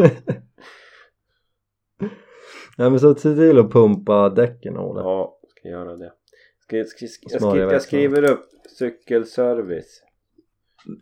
Nej 2.79 2.91
men 2.91 3.01
så 3.01 3.15
se 3.15 3.35
till 3.35 3.59
att 3.59 3.71
pumpa 3.73 4.29
däcken 4.29 4.79
Olle. 4.79 5.01
Ja, 5.01 5.40
ska 5.61 5.69
göra 5.69 5.97
det. 5.97 6.13
Ska, 6.59 6.85
ska, 6.85 7.07
ska, 7.07 7.29
jag, 7.31 7.43
skri, 7.43 7.61
jag 7.61 7.83
skriver 7.83 8.31
upp 8.31 8.49
cykelservice. 8.79 10.03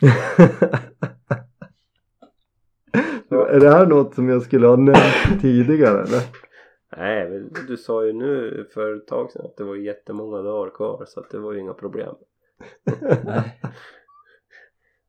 är 3.30 3.60
det 3.60 3.70
här 3.70 3.86
något 3.86 4.14
som 4.14 4.28
jag 4.28 4.42
skulle 4.42 4.66
ha 4.66 4.76
nämnt 4.76 5.40
tidigare 5.40 6.02
eller? 6.02 6.22
Nej, 6.96 7.44
du 7.68 7.76
sa 7.76 8.04
ju 8.04 8.12
nu 8.12 8.66
för 8.74 8.96
ett 8.96 9.06
tag 9.06 9.30
sedan 9.30 9.46
att 9.46 9.56
det 9.56 9.64
var 9.64 9.76
jättemånga 9.76 10.42
dagar 10.42 10.70
kvar 10.70 11.04
så 11.06 11.20
att 11.20 11.30
det 11.30 11.38
var 11.38 11.52
ju 11.52 11.60
inga 11.60 11.74
problem. 11.74 12.14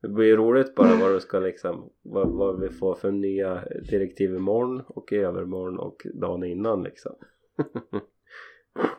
Det 0.01 0.07
blir 0.07 0.25
ju 0.25 0.37
roligt 0.37 0.75
bara 0.75 0.95
vad 0.95 1.13
du 1.13 1.19
ska 1.19 1.39
liksom 1.39 1.89
vad, 2.01 2.29
vad 2.29 2.59
vi 2.59 2.69
får 2.69 2.95
för 2.95 3.11
nya 3.11 3.63
direktiv 3.89 4.35
imorgon 4.35 4.81
och 4.87 5.11
i 5.11 5.15
övermorgon 5.15 5.79
och 5.79 6.07
dagen 6.13 6.43
innan 6.43 6.83
liksom. 6.83 7.15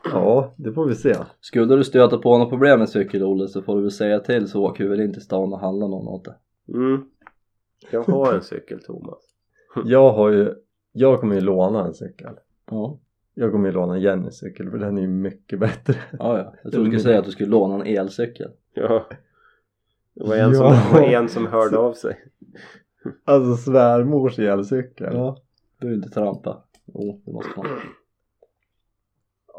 Ja, 0.03 0.53
det 0.57 0.73
får 0.73 0.85
vi 0.85 0.95
se. 0.95 1.15
Skulle 1.41 1.75
du 1.75 1.83
stöta 1.83 2.17
på 2.17 2.37
något 2.37 2.49
problem 2.49 2.79
med 2.79 2.89
cykel 2.89 3.23
Olle 3.23 3.47
så 3.47 3.61
får 3.61 3.75
du 3.75 3.81
väl 3.81 3.91
säga 3.91 4.19
till 4.19 4.47
så 4.47 4.63
åker 4.65 4.83
vi 4.83 4.89
väl 4.89 5.01
in 5.01 5.13
till 5.13 5.21
stan 5.21 5.53
och 5.53 5.59
handlar 5.59 5.87
någon 5.87 6.07
åt 6.07 6.25
det. 6.25 6.35
Mm. 6.73 7.03
Jag 7.91 8.03
har 8.03 8.33
en 8.33 8.41
cykel 8.41 8.83
Thomas. 8.83 9.19
Jag 9.85 10.13
har 10.13 10.29
ju, 10.29 10.53
jag 10.91 11.19
kommer 11.19 11.35
ju 11.35 11.41
låna 11.41 11.85
en 11.85 11.93
cykel. 11.93 12.33
Ja, 12.71 12.97
Jag 13.33 13.51
kommer 13.51 13.67
ju 13.69 13.73
låna 13.73 13.97
Jennys 13.97 14.37
cykel 14.37 14.69
för 14.71 14.77
den 14.77 14.97
är 14.97 15.01
ju 15.01 15.07
mycket 15.07 15.59
bättre. 15.59 15.93
ja, 16.19 16.37
ja. 16.37 16.53
Jag 16.63 16.71
trodde 16.71 16.89
du 16.89 16.91
skulle 16.91 16.99
säga 16.99 17.19
att 17.19 17.25
du 17.25 17.31
skulle 17.31 17.49
låna 17.49 17.75
en 17.75 17.97
elcykel. 17.97 18.51
Ja. 18.73 19.05
Det 20.13 20.23
var 20.27 20.35
en, 20.35 20.55
som, 20.55 20.65
Ja. 20.65 20.89
var 20.93 21.01
en 21.01 21.29
som 21.29 21.47
hörde 21.47 21.77
av 21.77 21.93
sig. 21.93 22.17
Alltså 23.25 23.71
svärmors 23.71 24.39
elcykel. 24.39 25.13
Ja, 25.13 25.37
du 25.79 25.87
vill 25.87 25.97
inte 25.97 26.09
trampa. 26.09 26.63
Jo, 26.85 27.21
det 27.25 27.31
måste 27.31 27.51
man. 27.57 27.67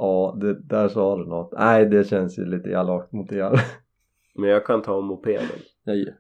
Ja, 0.03 0.37
det, 0.41 0.55
där 0.55 0.89
sa 0.89 1.17
du 1.17 1.25
något. 1.27 1.53
Nej, 1.53 1.87
det 1.87 2.05
känns 2.05 2.39
ju 2.39 2.45
lite 2.45 2.71
elakt 2.71 3.13
mot 3.13 3.33
er. 3.33 3.61
Men 4.35 4.51
jag 4.51 4.67
kan 4.67 4.83
ta 4.83 5.01
mopeden. 5.01 5.59
Nej. 5.85 6.15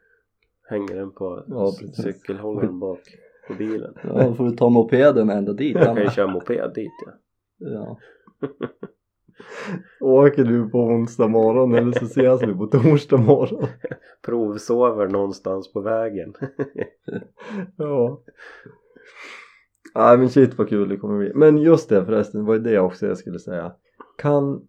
Hänger 0.68 0.95
den 0.95 1.12
på 1.12 1.45
Ja, 1.49 1.73
cykelhållaren 2.03 2.79
bak 2.79 3.01
på 3.49 3.55
bilen. 3.55 3.95
Ja, 4.03 4.29
då 4.29 4.35
får 4.35 4.45
du 4.45 4.57
ta 4.57 4.68
mopeden 4.68 5.31
ända 5.31 5.53
dit. 5.53 5.75
Jag 5.77 5.97
kan 5.97 6.05
ju 6.05 6.11
köra 6.11 6.27
moped 6.27 6.73
dit 6.75 6.92
ja. 7.07 7.12
Ja. 7.59 7.99
Åker 10.01 10.45
du 10.45 10.71
på 10.71 10.79
onsdag 10.79 11.29
morgon 11.29 11.75
eller 11.75 11.92
så 11.92 12.05
ses 12.05 12.42
vi 12.42 12.55
på 12.55 12.66
torsdag 12.66 13.16
morgon. 13.16 13.66
Provsover 14.23 15.09
någonstans 15.09 15.73
på 15.73 15.81
vägen. 15.81 16.35
Ja. 17.77 18.21
Nej 19.94 20.18
men 20.18 20.28
shit 20.28 20.59
vad 20.59 20.68
kul 20.68 20.88
det 20.88 20.96
kommer 20.96 21.18
bli. 21.18 21.33
Men 21.35 21.59
just 21.59 21.88
det 21.88 22.05
förresten, 22.05 22.44
var 22.44 22.55
ju 22.55 22.61
det 22.61 22.78
också 22.78 23.07
jag 23.07 23.18
skulle 23.18 23.38
säga. 23.38 23.72
Kan 24.18 24.68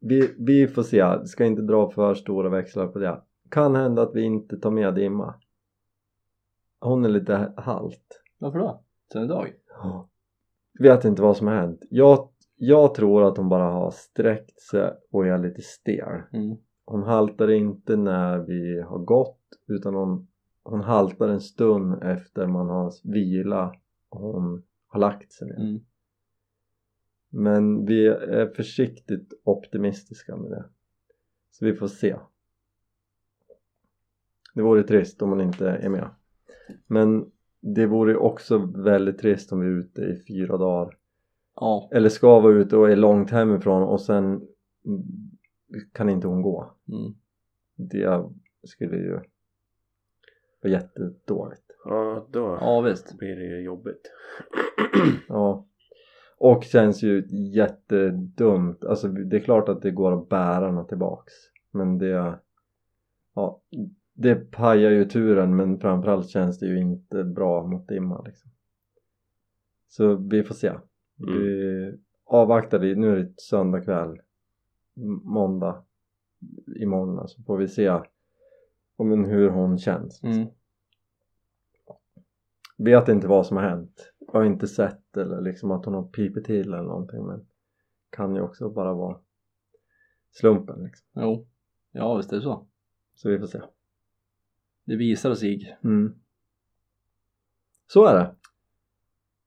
vi, 0.00 0.34
vi 0.38 0.66
får 0.66 0.82
se, 0.82 1.26
ska 1.26 1.44
inte 1.44 1.62
dra 1.62 1.90
för 1.90 2.14
stora 2.14 2.48
växlar 2.48 2.86
på 2.86 2.98
det. 2.98 3.22
Kan 3.50 3.76
hända 3.76 4.02
att 4.02 4.14
vi 4.14 4.22
inte 4.22 4.56
tar 4.56 4.70
med 4.70 4.94
Dimma. 4.94 5.34
Hon 6.80 7.04
är 7.04 7.08
lite 7.08 7.52
halt. 7.56 8.22
Varför 8.38 8.58
då? 8.58 8.82
Sen 9.12 9.24
idag? 9.24 9.48
Vet 10.80 11.04
inte 11.04 11.22
vad 11.22 11.36
som 11.36 11.46
har 11.46 11.54
hänt. 11.54 11.80
Jag, 11.90 12.28
jag 12.56 12.94
tror 12.94 13.24
att 13.24 13.36
hon 13.36 13.48
bara 13.48 13.70
har 13.70 13.90
sträckt 13.90 14.60
sig 14.60 14.92
och 15.10 15.26
är 15.26 15.38
lite 15.38 15.62
stel. 15.62 16.22
Mm. 16.32 16.56
Hon 16.84 17.02
haltar 17.02 17.50
inte 17.50 17.96
när 17.96 18.38
vi 18.38 18.80
har 18.80 18.98
gått 18.98 19.40
utan 19.66 19.94
hon, 19.94 20.28
hon 20.62 20.80
haltar 20.80 21.28
en 21.28 21.40
stund 21.40 22.02
efter 22.02 22.46
man 22.46 22.68
har 22.68 22.92
vila 23.12 23.66
och 23.66 23.74
hon 24.14 24.62
har 24.86 25.00
lagt 25.00 25.32
sig 25.32 25.48
ner. 25.48 25.60
Mm. 25.60 25.80
Men 27.28 27.86
vi 27.86 28.06
är 28.06 28.46
försiktigt 28.46 29.32
optimistiska 29.44 30.36
med 30.36 30.50
det. 30.50 30.64
Så 31.50 31.64
vi 31.64 31.74
får 31.74 31.88
se. 31.88 32.16
Det 34.54 34.62
vore 34.62 34.82
trist 34.82 35.22
om 35.22 35.30
hon 35.30 35.40
inte 35.40 35.68
är 35.68 35.88
med. 35.88 36.10
Men 36.86 37.30
det 37.60 37.86
vore 37.86 38.16
också 38.16 38.58
väldigt 38.58 39.18
trist 39.18 39.52
om 39.52 39.60
vi 39.60 39.66
är 39.66 39.70
ute 39.70 40.02
i 40.02 40.24
fyra 40.28 40.56
dagar. 40.56 40.98
Ja. 41.54 41.88
Eller 41.92 42.08
ska 42.08 42.40
vara 42.40 42.54
ute 42.54 42.76
och 42.76 42.90
är 42.90 42.96
långt 42.96 43.30
hemifrån 43.30 43.82
och 43.82 44.00
sen 44.00 44.48
kan 45.92 46.08
inte 46.08 46.26
hon 46.26 46.42
gå. 46.42 46.74
Mm. 46.88 47.14
Det 47.76 48.30
skulle 48.62 48.96
ju 48.96 49.20
vara 50.62 50.72
jättedåligt. 50.72 51.63
Ja, 51.84 52.26
då 52.30 52.58
Ja 52.60 52.80
visst. 52.80 53.18
blir 53.18 53.36
det 53.36 53.44
ju 53.44 53.60
jobbigt. 53.60 54.12
Ja. 55.28 55.66
Och 56.38 56.64
känns 56.64 57.02
ju 57.02 57.24
jättedumt. 57.54 58.84
Alltså 58.84 59.08
det 59.08 59.36
är 59.36 59.40
klart 59.40 59.68
att 59.68 59.82
det 59.82 59.90
går 59.90 60.12
att 60.12 60.28
bära 60.28 60.66
henne 60.66 60.84
tillbaks. 60.84 61.32
Men 61.70 61.98
det... 61.98 62.38
Ja. 63.34 63.60
Det 64.16 64.34
pajar 64.34 64.90
ju 64.90 65.04
turen 65.04 65.56
men 65.56 65.78
framförallt 65.78 66.28
känns 66.28 66.58
det 66.58 66.66
ju 66.66 66.78
inte 66.80 67.24
bra 67.24 67.66
mot 67.66 67.88
Dimma 67.88 68.22
liksom. 68.22 68.50
Så 69.88 70.14
vi 70.14 70.42
får 70.44 70.54
se. 70.54 70.72
Vi 71.16 71.98
avvaktar 72.24 72.78
det. 72.78 72.94
Nu 72.94 73.12
är 73.12 73.16
det 73.16 73.40
söndag 73.40 73.80
kväll. 73.80 74.20
Måndag. 75.22 75.84
Imorgon 76.80 77.18
alltså. 77.18 77.42
Får 77.42 77.58
vi 77.58 77.68
se 77.68 78.00
om 78.96 79.24
hur 79.24 79.50
hon 79.50 79.78
känns. 79.78 80.22
Mm. 80.22 80.46
Vet 82.76 83.08
inte 83.08 83.26
vad 83.26 83.46
som 83.46 83.56
har 83.56 83.64
hänt. 83.64 84.12
Jag 84.18 84.32
har 84.32 84.44
inte 84.44 84.66
sett 84.68 85.16
eller 85.16 85.40
liksom 85.40 85.70
att 85.70 85.84
hon 85.84 85.94
har 85.94 86.08
pipit 86.08 86.44
till 86.44 86.72
eller 86.72 86.82
någonting 86.82 87.26
men 87.26 87.46
kan 88.10 88.34
ju 88.34 88.40
också 88.40 88.70
bara 88.70 88.94
vara 88.94 89.20
slumpen 90.30 90.82
liksom. 90.84 91.06
Jo. 91.14 91.46
Ja 91.92 92.16
visst 92.16 92.32
är 92.32 92.36
det 92.36 92.42
så. 92.42 92.66
Så 93.14 93.30
vi 93.30 93.38
får 93.38 93.46
se. 93.46 93.60
Det 94.84 94.96
visar 94.96 95.34
sig. 95.34 95.78
Mm. 95.84 96.14
Så 97.86 98.06
är 98.06 98.14
det. 98.14 98.34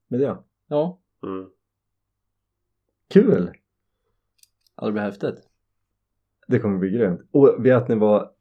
Med 0.08 0.20
det. 0.20 0.38
Ja. 0.68 1.00
Mm. 1.24 1.50
Kul! 3.08 3.52
Ja 4.76 4.86
det 4.86 4.92
blir 4.92 5.02
häftigt. 5.02 5.50
Det 6.48 6.60
kommer 6.60 6.78
bli 6.78 6.90
grymt. 6.90 7.22
Och 7.32 7.66
vet 7.66 7.88
ni 7.88 7.96
vad 7.96 8.34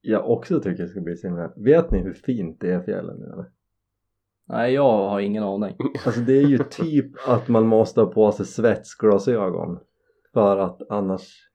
jag 0.00 0.30
också 0.30 0.60
tycker 0.60 0.86
ska 0.86 1.00
bli 1.00 1.16
så 1.16 1.26
himla... 1.26 1.52
Vet 1.56 1.90
ni 1.90 1.98
hur 1.98 2.14
fint 2.14 2.60
det 2.60 2.72
är 2.72 2.82
i 2.82 2.84
fjällen 2.84 3.16
nu 3.16 3.26
eller? 3.26 3.50
Nej 4.48 4.74
jag 4.74 5.08
har 5.08 5.20
ingen 5.20 5.42
aning. 5.42 5.76
Alltså 6.06 6.20
det 6.20 6.38
är 6.38 6.46
ju 6.46 6.58
typ 6.58 7.12
att 7.26 7.48
man 7.48 7.66
måste 7.66 8.00
ha 8.00 8.12
på 8.12 8.32
sig 8.32 8.46
svetsglasögon 8.46 9.78
för 10.32 10.58
att 10.58 10.90
annars 10.90 11.50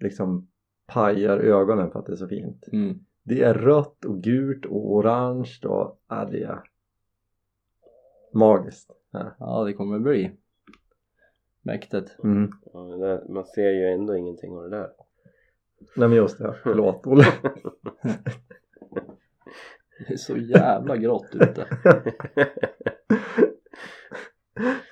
liksom 0.00 0.48
pajar 0.86 1.38
ögonen 1.38 1.90
för 1.90 1.98
att 1.98 2.06
det 2.06 2.12
är 2.12 2.16
så 2.16 2.28
fint. 2.28 2.68
Mm. 2.72 2.98
Det 3.22 3.42
är 3.42 3.54
rött 3.54 4.04
och 4.04 4.22
gult 4.22 4.66
och 4.66 4.92
orange 4.92 5.58
och 5.64 6.00
ja, 6.08 6.28
det 6.30 6.42
är 6.42 6.62
magiskt. 8.32 8.90
Ja. 9.10 9.34
Ja 9.38 9.64
det 9.64 9.72
kommer 9.72 9.98
bli 9.98 10.30
mäktigt. 11.62 12.16
Mm. 12.24 12.50
Ja, 12.72 12.80
där, 12.80 13.24
man 13.28 13.44
ser 13.44 13.70
ju 13.70 13.86
ändå 13.86 14.16
ingenting 14.16 14.56
av 14.56 14.62
det 14.62 14.76
där. 14.76 14.90
Nej 15.96 16.08
men 16.08 16.16
just 16.16 16.38
det, 16.38 16.54
förlåt 16.62 17.06
Olle. 17.06 17.24
Det 19.98 20.12
är 20.12 20.16
så 20.16 20.36
jävla 20.36 20.96
grått 20.96 21.34
ute. 21.34 21.66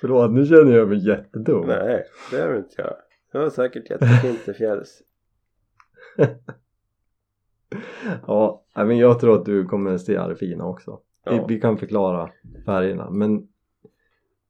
förlåt, 0.01 0.31
nu 0.31 0.45
känner 0.45 0.77
jag 0.77 0.89
mig 0.89 1.07
jättedum. 1.07 1.67
Nej, 1.67 2.03
det 2.31 2.37
är 2.37 2.53
det 2.53 2.57
inte 2.57 2.75
jag. 2.77 2.95
Det 3.31 3.37
var 3.37 3.49
säkert 3.49 3.89
jättefint 3.89 4.45
till 4.45 4.53
fjälls. 4.53 5.01
Ja, 8.27 8.65
men 8.75 8.97
jag 8.97 9.19
tror 9.19 9.39
att 9.39 9.45
du 9.45 9.65
kommer 9.65 9.97
se 9.97 10.19
det 10.19 10.35
fina 10.35 10.65
också. 10.65 10.99
Vi, 11.29 11.41
vi 11.47 11.61
kan 11.61 11.77
förklara 11.77 12.31
färgerna 12.65 13.09
men 13.09 13.47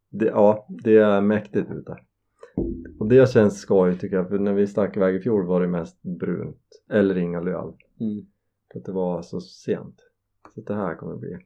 det, 0.09 0.25
ja, 0.25 0.67
det 0.69 0.97
är 0.97 1.21
mäktigt 1.21 1.71
ute. 1.71 1.97
Och 2.99 3.07
det 3.07 3.29
känns 3.29 3.59
skoj 3.59 3.97
tycker 3.97 4.15
jag 4.15 4.29
för 4.29 4.39
när 4.39 4.53
vi 4.53 4.67
stack 4.67 4.97
iväg 4.97 5.15
i 5.15 5.19
fjol 5.19 5.45
var 5.45 5.61
det 5.61 5.67
mest 5.67 6.01
brunt 6.01 6.83
eller 6.89 7.17
inga 7.17 7.39
löv. 7.39 7.73
Mm. 7.99 8.25
För 8.71 8.79
att 8.79 8.85
det 8.85 8.91
var 8.91 9.21
så 9.21 9.41
sent. 9.41 10.01
Så 10.57 10.73
det 10.73 10.75
här 10.75 10.95
kommer 10.95 11.15
bli 11.15 11.37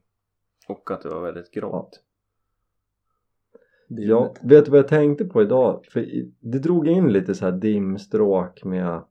Och 0.68 0.92
att 0.92 1.02
det 1.02 1.10
var 1.10 1.22
väldigt 1.22 1.52
grått. 1.52 2.04
Ja, 3.88 4.18
rimligt. 4.18 4.40
vet 4.44 4.66
du 4.66 4.72
vad 4.72 4.80
jag 4.80 4.88
tänkte 4.88 5.26
på 5.26 5.42
idag? 5.42 5.86
För 5.86 6.06
det 6.40 6.60
drog 6.60 6.88
in 6.88 7.14
lite 7.14 7.36
så 7.36 7.46
här 7.46 7.52
dimstråk 7.52 8.64
med, 8.64 9.02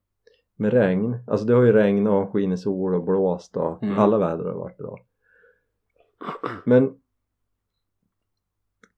med 0.57 0.73
regn. 0.73 1.17
Alltså 1.27 1.47
det 1.47 1.55
har 1.55 1.63
ju 1.63 1.73
regnat 1.73 2.27
och 2.27 2.33
skinit 2.33 2.61
sol 2.61 2.95
och 2.95 3.05
blåst 3.05 3.57
och 3.57 3.83
Mm. 3.83 3.99
alla 3.99 4.19
väder 4.19 4.45
har 4.45 4.55
varit 4.55 4.81
idag. 4.81 4.99
Men 6.65 6.95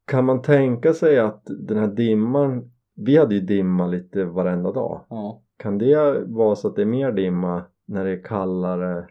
kan 0.04 0.24
man 0.24 0.42
tänka 0.42 0.92
sig 0.94 1.18
att 1.18 1.42
den 1.44 1.78
här 1.78 1.88
dimman, 1.88 2.70
vi 2.94 3.16
hade 3.16 3.34
ju 3.34 3.40
dimma 3.40 3.86
lite 3.86 4.24
varenda 4.24 4.72
dag. 4.72 5.04
Ja. 5.08 5.42
Kan 5.56 5.78
det 5.78 6.24
vara 6.26 6.56
så 6.56 6.68
att 6.68 6.76
det 6.76 6.82
är 6.82 6.86
mer 6.86 7.12
dimma 7.12 7.64
när 7.84 8.04
det 8.04 8.10
är 8.10 8.22
kallare 8.22 9.08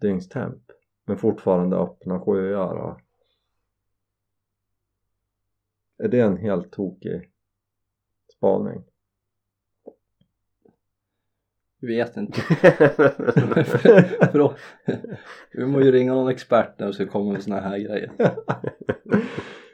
dygnstemp? 0.00 0.62
Men 1.04 1.16
fortfarande 1.16 1.76
öppna 1.76 2.20
sjöar. 2.20 3.02
Är 5.98 6.08
det 6.08 6.20
en 6.20 6.36
helt 6.36 6.72
tokig 6.72 7.30
spaning? 8.36 8.84
Vi 11.80 11.86
vet 11.96 12.16
inte. 12.16 12.40
Bra. 14.32 14.54
Vi 15.52 15.66
måste 15.66 15.84
ju 15.84 15.92
ringa 15.92 16.14
någon 16.14 16.28
expert 16.28 16.78
när 16.78 16.86
vi 16.86 16.92
ska 16.92 17.06
komma 17.06 17.32
med 17.32 17.42
såna 17.42 17.60
här 17.60 17.78
grejer. 17.78 18.10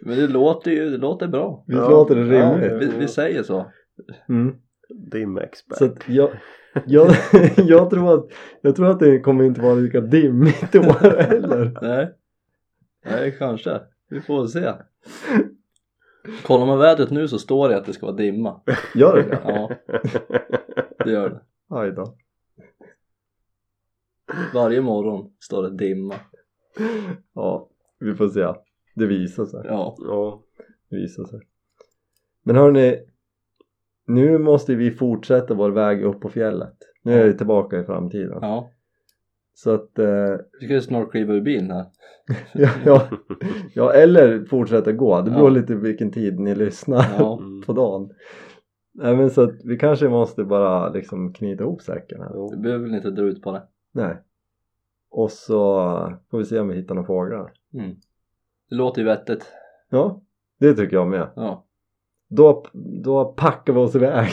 Men 0.02 0.16
det 0.18 0.26
låter 0.26 0.70
ju, 0.70 0.90
det 0.90 0.96
låter 0.96 1.28
bra. 1.28 1.64
Ja. 1.66 1.88
låter 1.90 2.14
det 2.14 2.36
Ja, 2.36 2.52
rimligt? 2.58 2.94
vi, 2.94 2.98
vi 2.98 3.08
säger 3.08 3.42
så. 3.42 3.72
Mm. 4.28 4.56
Dimexpert. 5.00 5.78
Så 5.78 5.84
att 5.84 6.08
jag, 6.08 6.30
jag, 6.86 7.10
jag, 7.56 7.90
tror 7.90 8.14
att, 8.14 8.26
jag 8.60 8.76
tror 8.76 8.90
att 8.90 9.00
det 9.00 9.20
kommer 9.20 9.44
inte 9.44 9.60
vara 9.60 9.74
lika 9.74 10.00
dimmigt 10.00 10.74
i 10.74 10.78
år 10.78 11.22
heller. 11.22 11.78
Nej. 11.82 12.14
Nej, 13.04 13.36
kanske. 13.38 13.80
Vi 14.08 14.20
får 14.20 14.46
se. 14.46 14.72
Kollar 16.42 16.66
man 16.66 16.78
vädret 16.78 17.10
nu 17.10 17.28
så 17.28 17.38
står 17.38 17.68
det 17.68 17.76
att 17.76 17.84
det 17.84 17.92
ska 17.92 18.06
vara 18.06 18.16
dimma. 18.16 18.60
Gör 18.94 19.16
det 19.16 19.22
det? 19.22 19.40
Ja, 19.44 19.70
det 21.04 21.10
gör 21.10 21.30
det. 21.30 21.40
Aj 21.68 21.92
då. 21.92 22.16
Varje 24.54 24.80
morgon 24.80 25.32
står 25.38 25.62
det 25.62 25.76
dimma. 25.76 26.14
Ja, 27.34 27.68
vi 27.98 28.14
får 28.14 28.28
se. 28.28 28.54
Det 28.94 29.06
visar 29.06 29.44
sig. 29.44 29.60
Ja. 29.64 29.96
ja. 29.98 30.42
Det 30.90 30.96
visar 30.96 31.24
sig. 31.24 31.40
Men 32.42 32.56
hörni, 32.56 32.98
nu 34.14 34.38
måste 34.38 34.74
vi 34.74 34.90
fortsätta 34.90 35.54
vår 35.54 35.70
väg 35.70 36.02
upp 36.04 36.20
på 36.20 36.28
fjället. 36.28 36.74
Nu 37.02 37.12
är 37.12 37.26
jag 37.26 37.38
tillbaka 37.38 37.80
i 37.80 37.84
framtiden. 37.84 38.38
Ja. 38.40 38.70
Så 39.54 39.70
att, 39.74 39.98
eh, 39.98 40.36
Vi 40.60 40.66
ska 40.66 40.74
ju 40.74 40.80
snart 40.80 41.10
kliva 41.10 41.34
ur 41.34 41.40
bilen 41.40 41.70
här. 41.70 41.86
ja, 42.84 43.02
ja, 43.74 43.92
eller 43.92 44.44
fortsätta 44.44 44.92
gå. 44.92 45.20
Det 45.20 45.30
beror 45.30 45.48
Ja. 45.50 45.54
lite 45.60 45.74
vilken 45.74 46.10
tid 46.10 46.38
ni 46.40 46.54
lyssnar 46.54 47.04
Ja. 47.18 47.40
På 47.66 47.72
dagen. 47.72 48.10
Nej 48.92 49.16
men 49.16 49.30
så 49.30 49.42
att 49.42 49.64
vi 49.64 49.78
kanske 49.78 50.08
måste 50.08 50.44
bara 50.44 50.88
liksom 50.88 51.32
knyta 51.32 51.62
ihop 51.64 51.82
säcken 51.82 52.20
här. 52.20 52.50
Vi 52.50 52.62
behöver 52.62 52.84
väl 52.84 52.94
inte 52.94 53.10
dra 53.10 53.22
ut 53.22 53.42
på 53.42 53.52
det. 53.52 53.62
Nej. 53.92 54.16
Och 55.10 55.30
så 55.30 55.54
får 56.30 56.38
vi 56.38 56.44
se 56.44 56.60
om 56.60 56.68
vi 56.68 56.74
hittar 56.76 56.94
några 56.94 57.06
fåglar. 57.06 57.52
Mm. 57.74 57.96
Det 58.70 58.74
låter 58.76 59.00
ju 59.02 59.06
vettigt. 59.06 59.46
Ja, 59.90 60.20
det 60.58 60.74
tycker 60.74 60.96
jag 60.96 61.08
med. 61.08 61.28
Ja. 61.36 61.64
Då, 62.30 62.64
då 63.02 63.24
packar 63.24 63.72
vi 63.72 63.78
oss 63.78 63.94
iväg. 63.94 64.30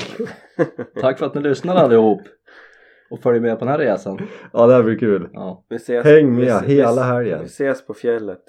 Tack 1.02 1.20
för 1.20 1.26
att 1.26 1.36
ni 1.36 1.42
lyssnade 1.42 1.80
allihop. 1.80 2.22
Och 3.12 3.20
följer 3.20 3.42
med 3.42 3.60
på 3.60 3.66
den 3.66 3.72
här 3.72 3.80
resan. 3.80 4.20
Ja, 4.54 4.68
det 4.68 4.74
här 4.74 4.84
blir 4.84 4.98
kul. 5.00 5.30
Ja. 5.34 5.64
Vi 5.70 5.76
ses, 5.76 6.06
Häng 6.06 6.30
med 6.36 6.40
vi, 6.46 6.48
ses- 6.52 6.64
hela 6.66 7.04
helgen. 7.04 7.40
Vi 7.40 7.46
ses 7.46 7.88
på 7.88 7.94
fjället. 7.94 8.42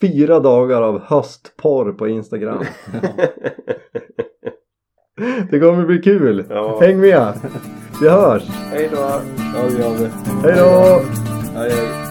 Fyra 0.00 0.40
dagar 0.40 0.82
av 0.82 1.00
höstporr 1.00 1.92
på 1.92 2.08
Instagram. 2.08 2.64
Det 5.50 5.60
kommer 5.60 5.84
bli 5.86 5.98
kul. 6.02 6.44
Ja. 6.48 6.78
Häng 6.80 7.00
med. 7.00 7.32
Vi 8.02 8.08
hörs. 8.08 8.42
Hej 8.48 8.88
då! 8.92 8.96
Ja, 8.98 9.62
det 9.68 9.82
gör 9.82 9.90
vi. 9.90 10.08
Hej 10.42 10.54
då! 10.58 11.00
Hej, 11.58 11.70
hej. 11.70 12.09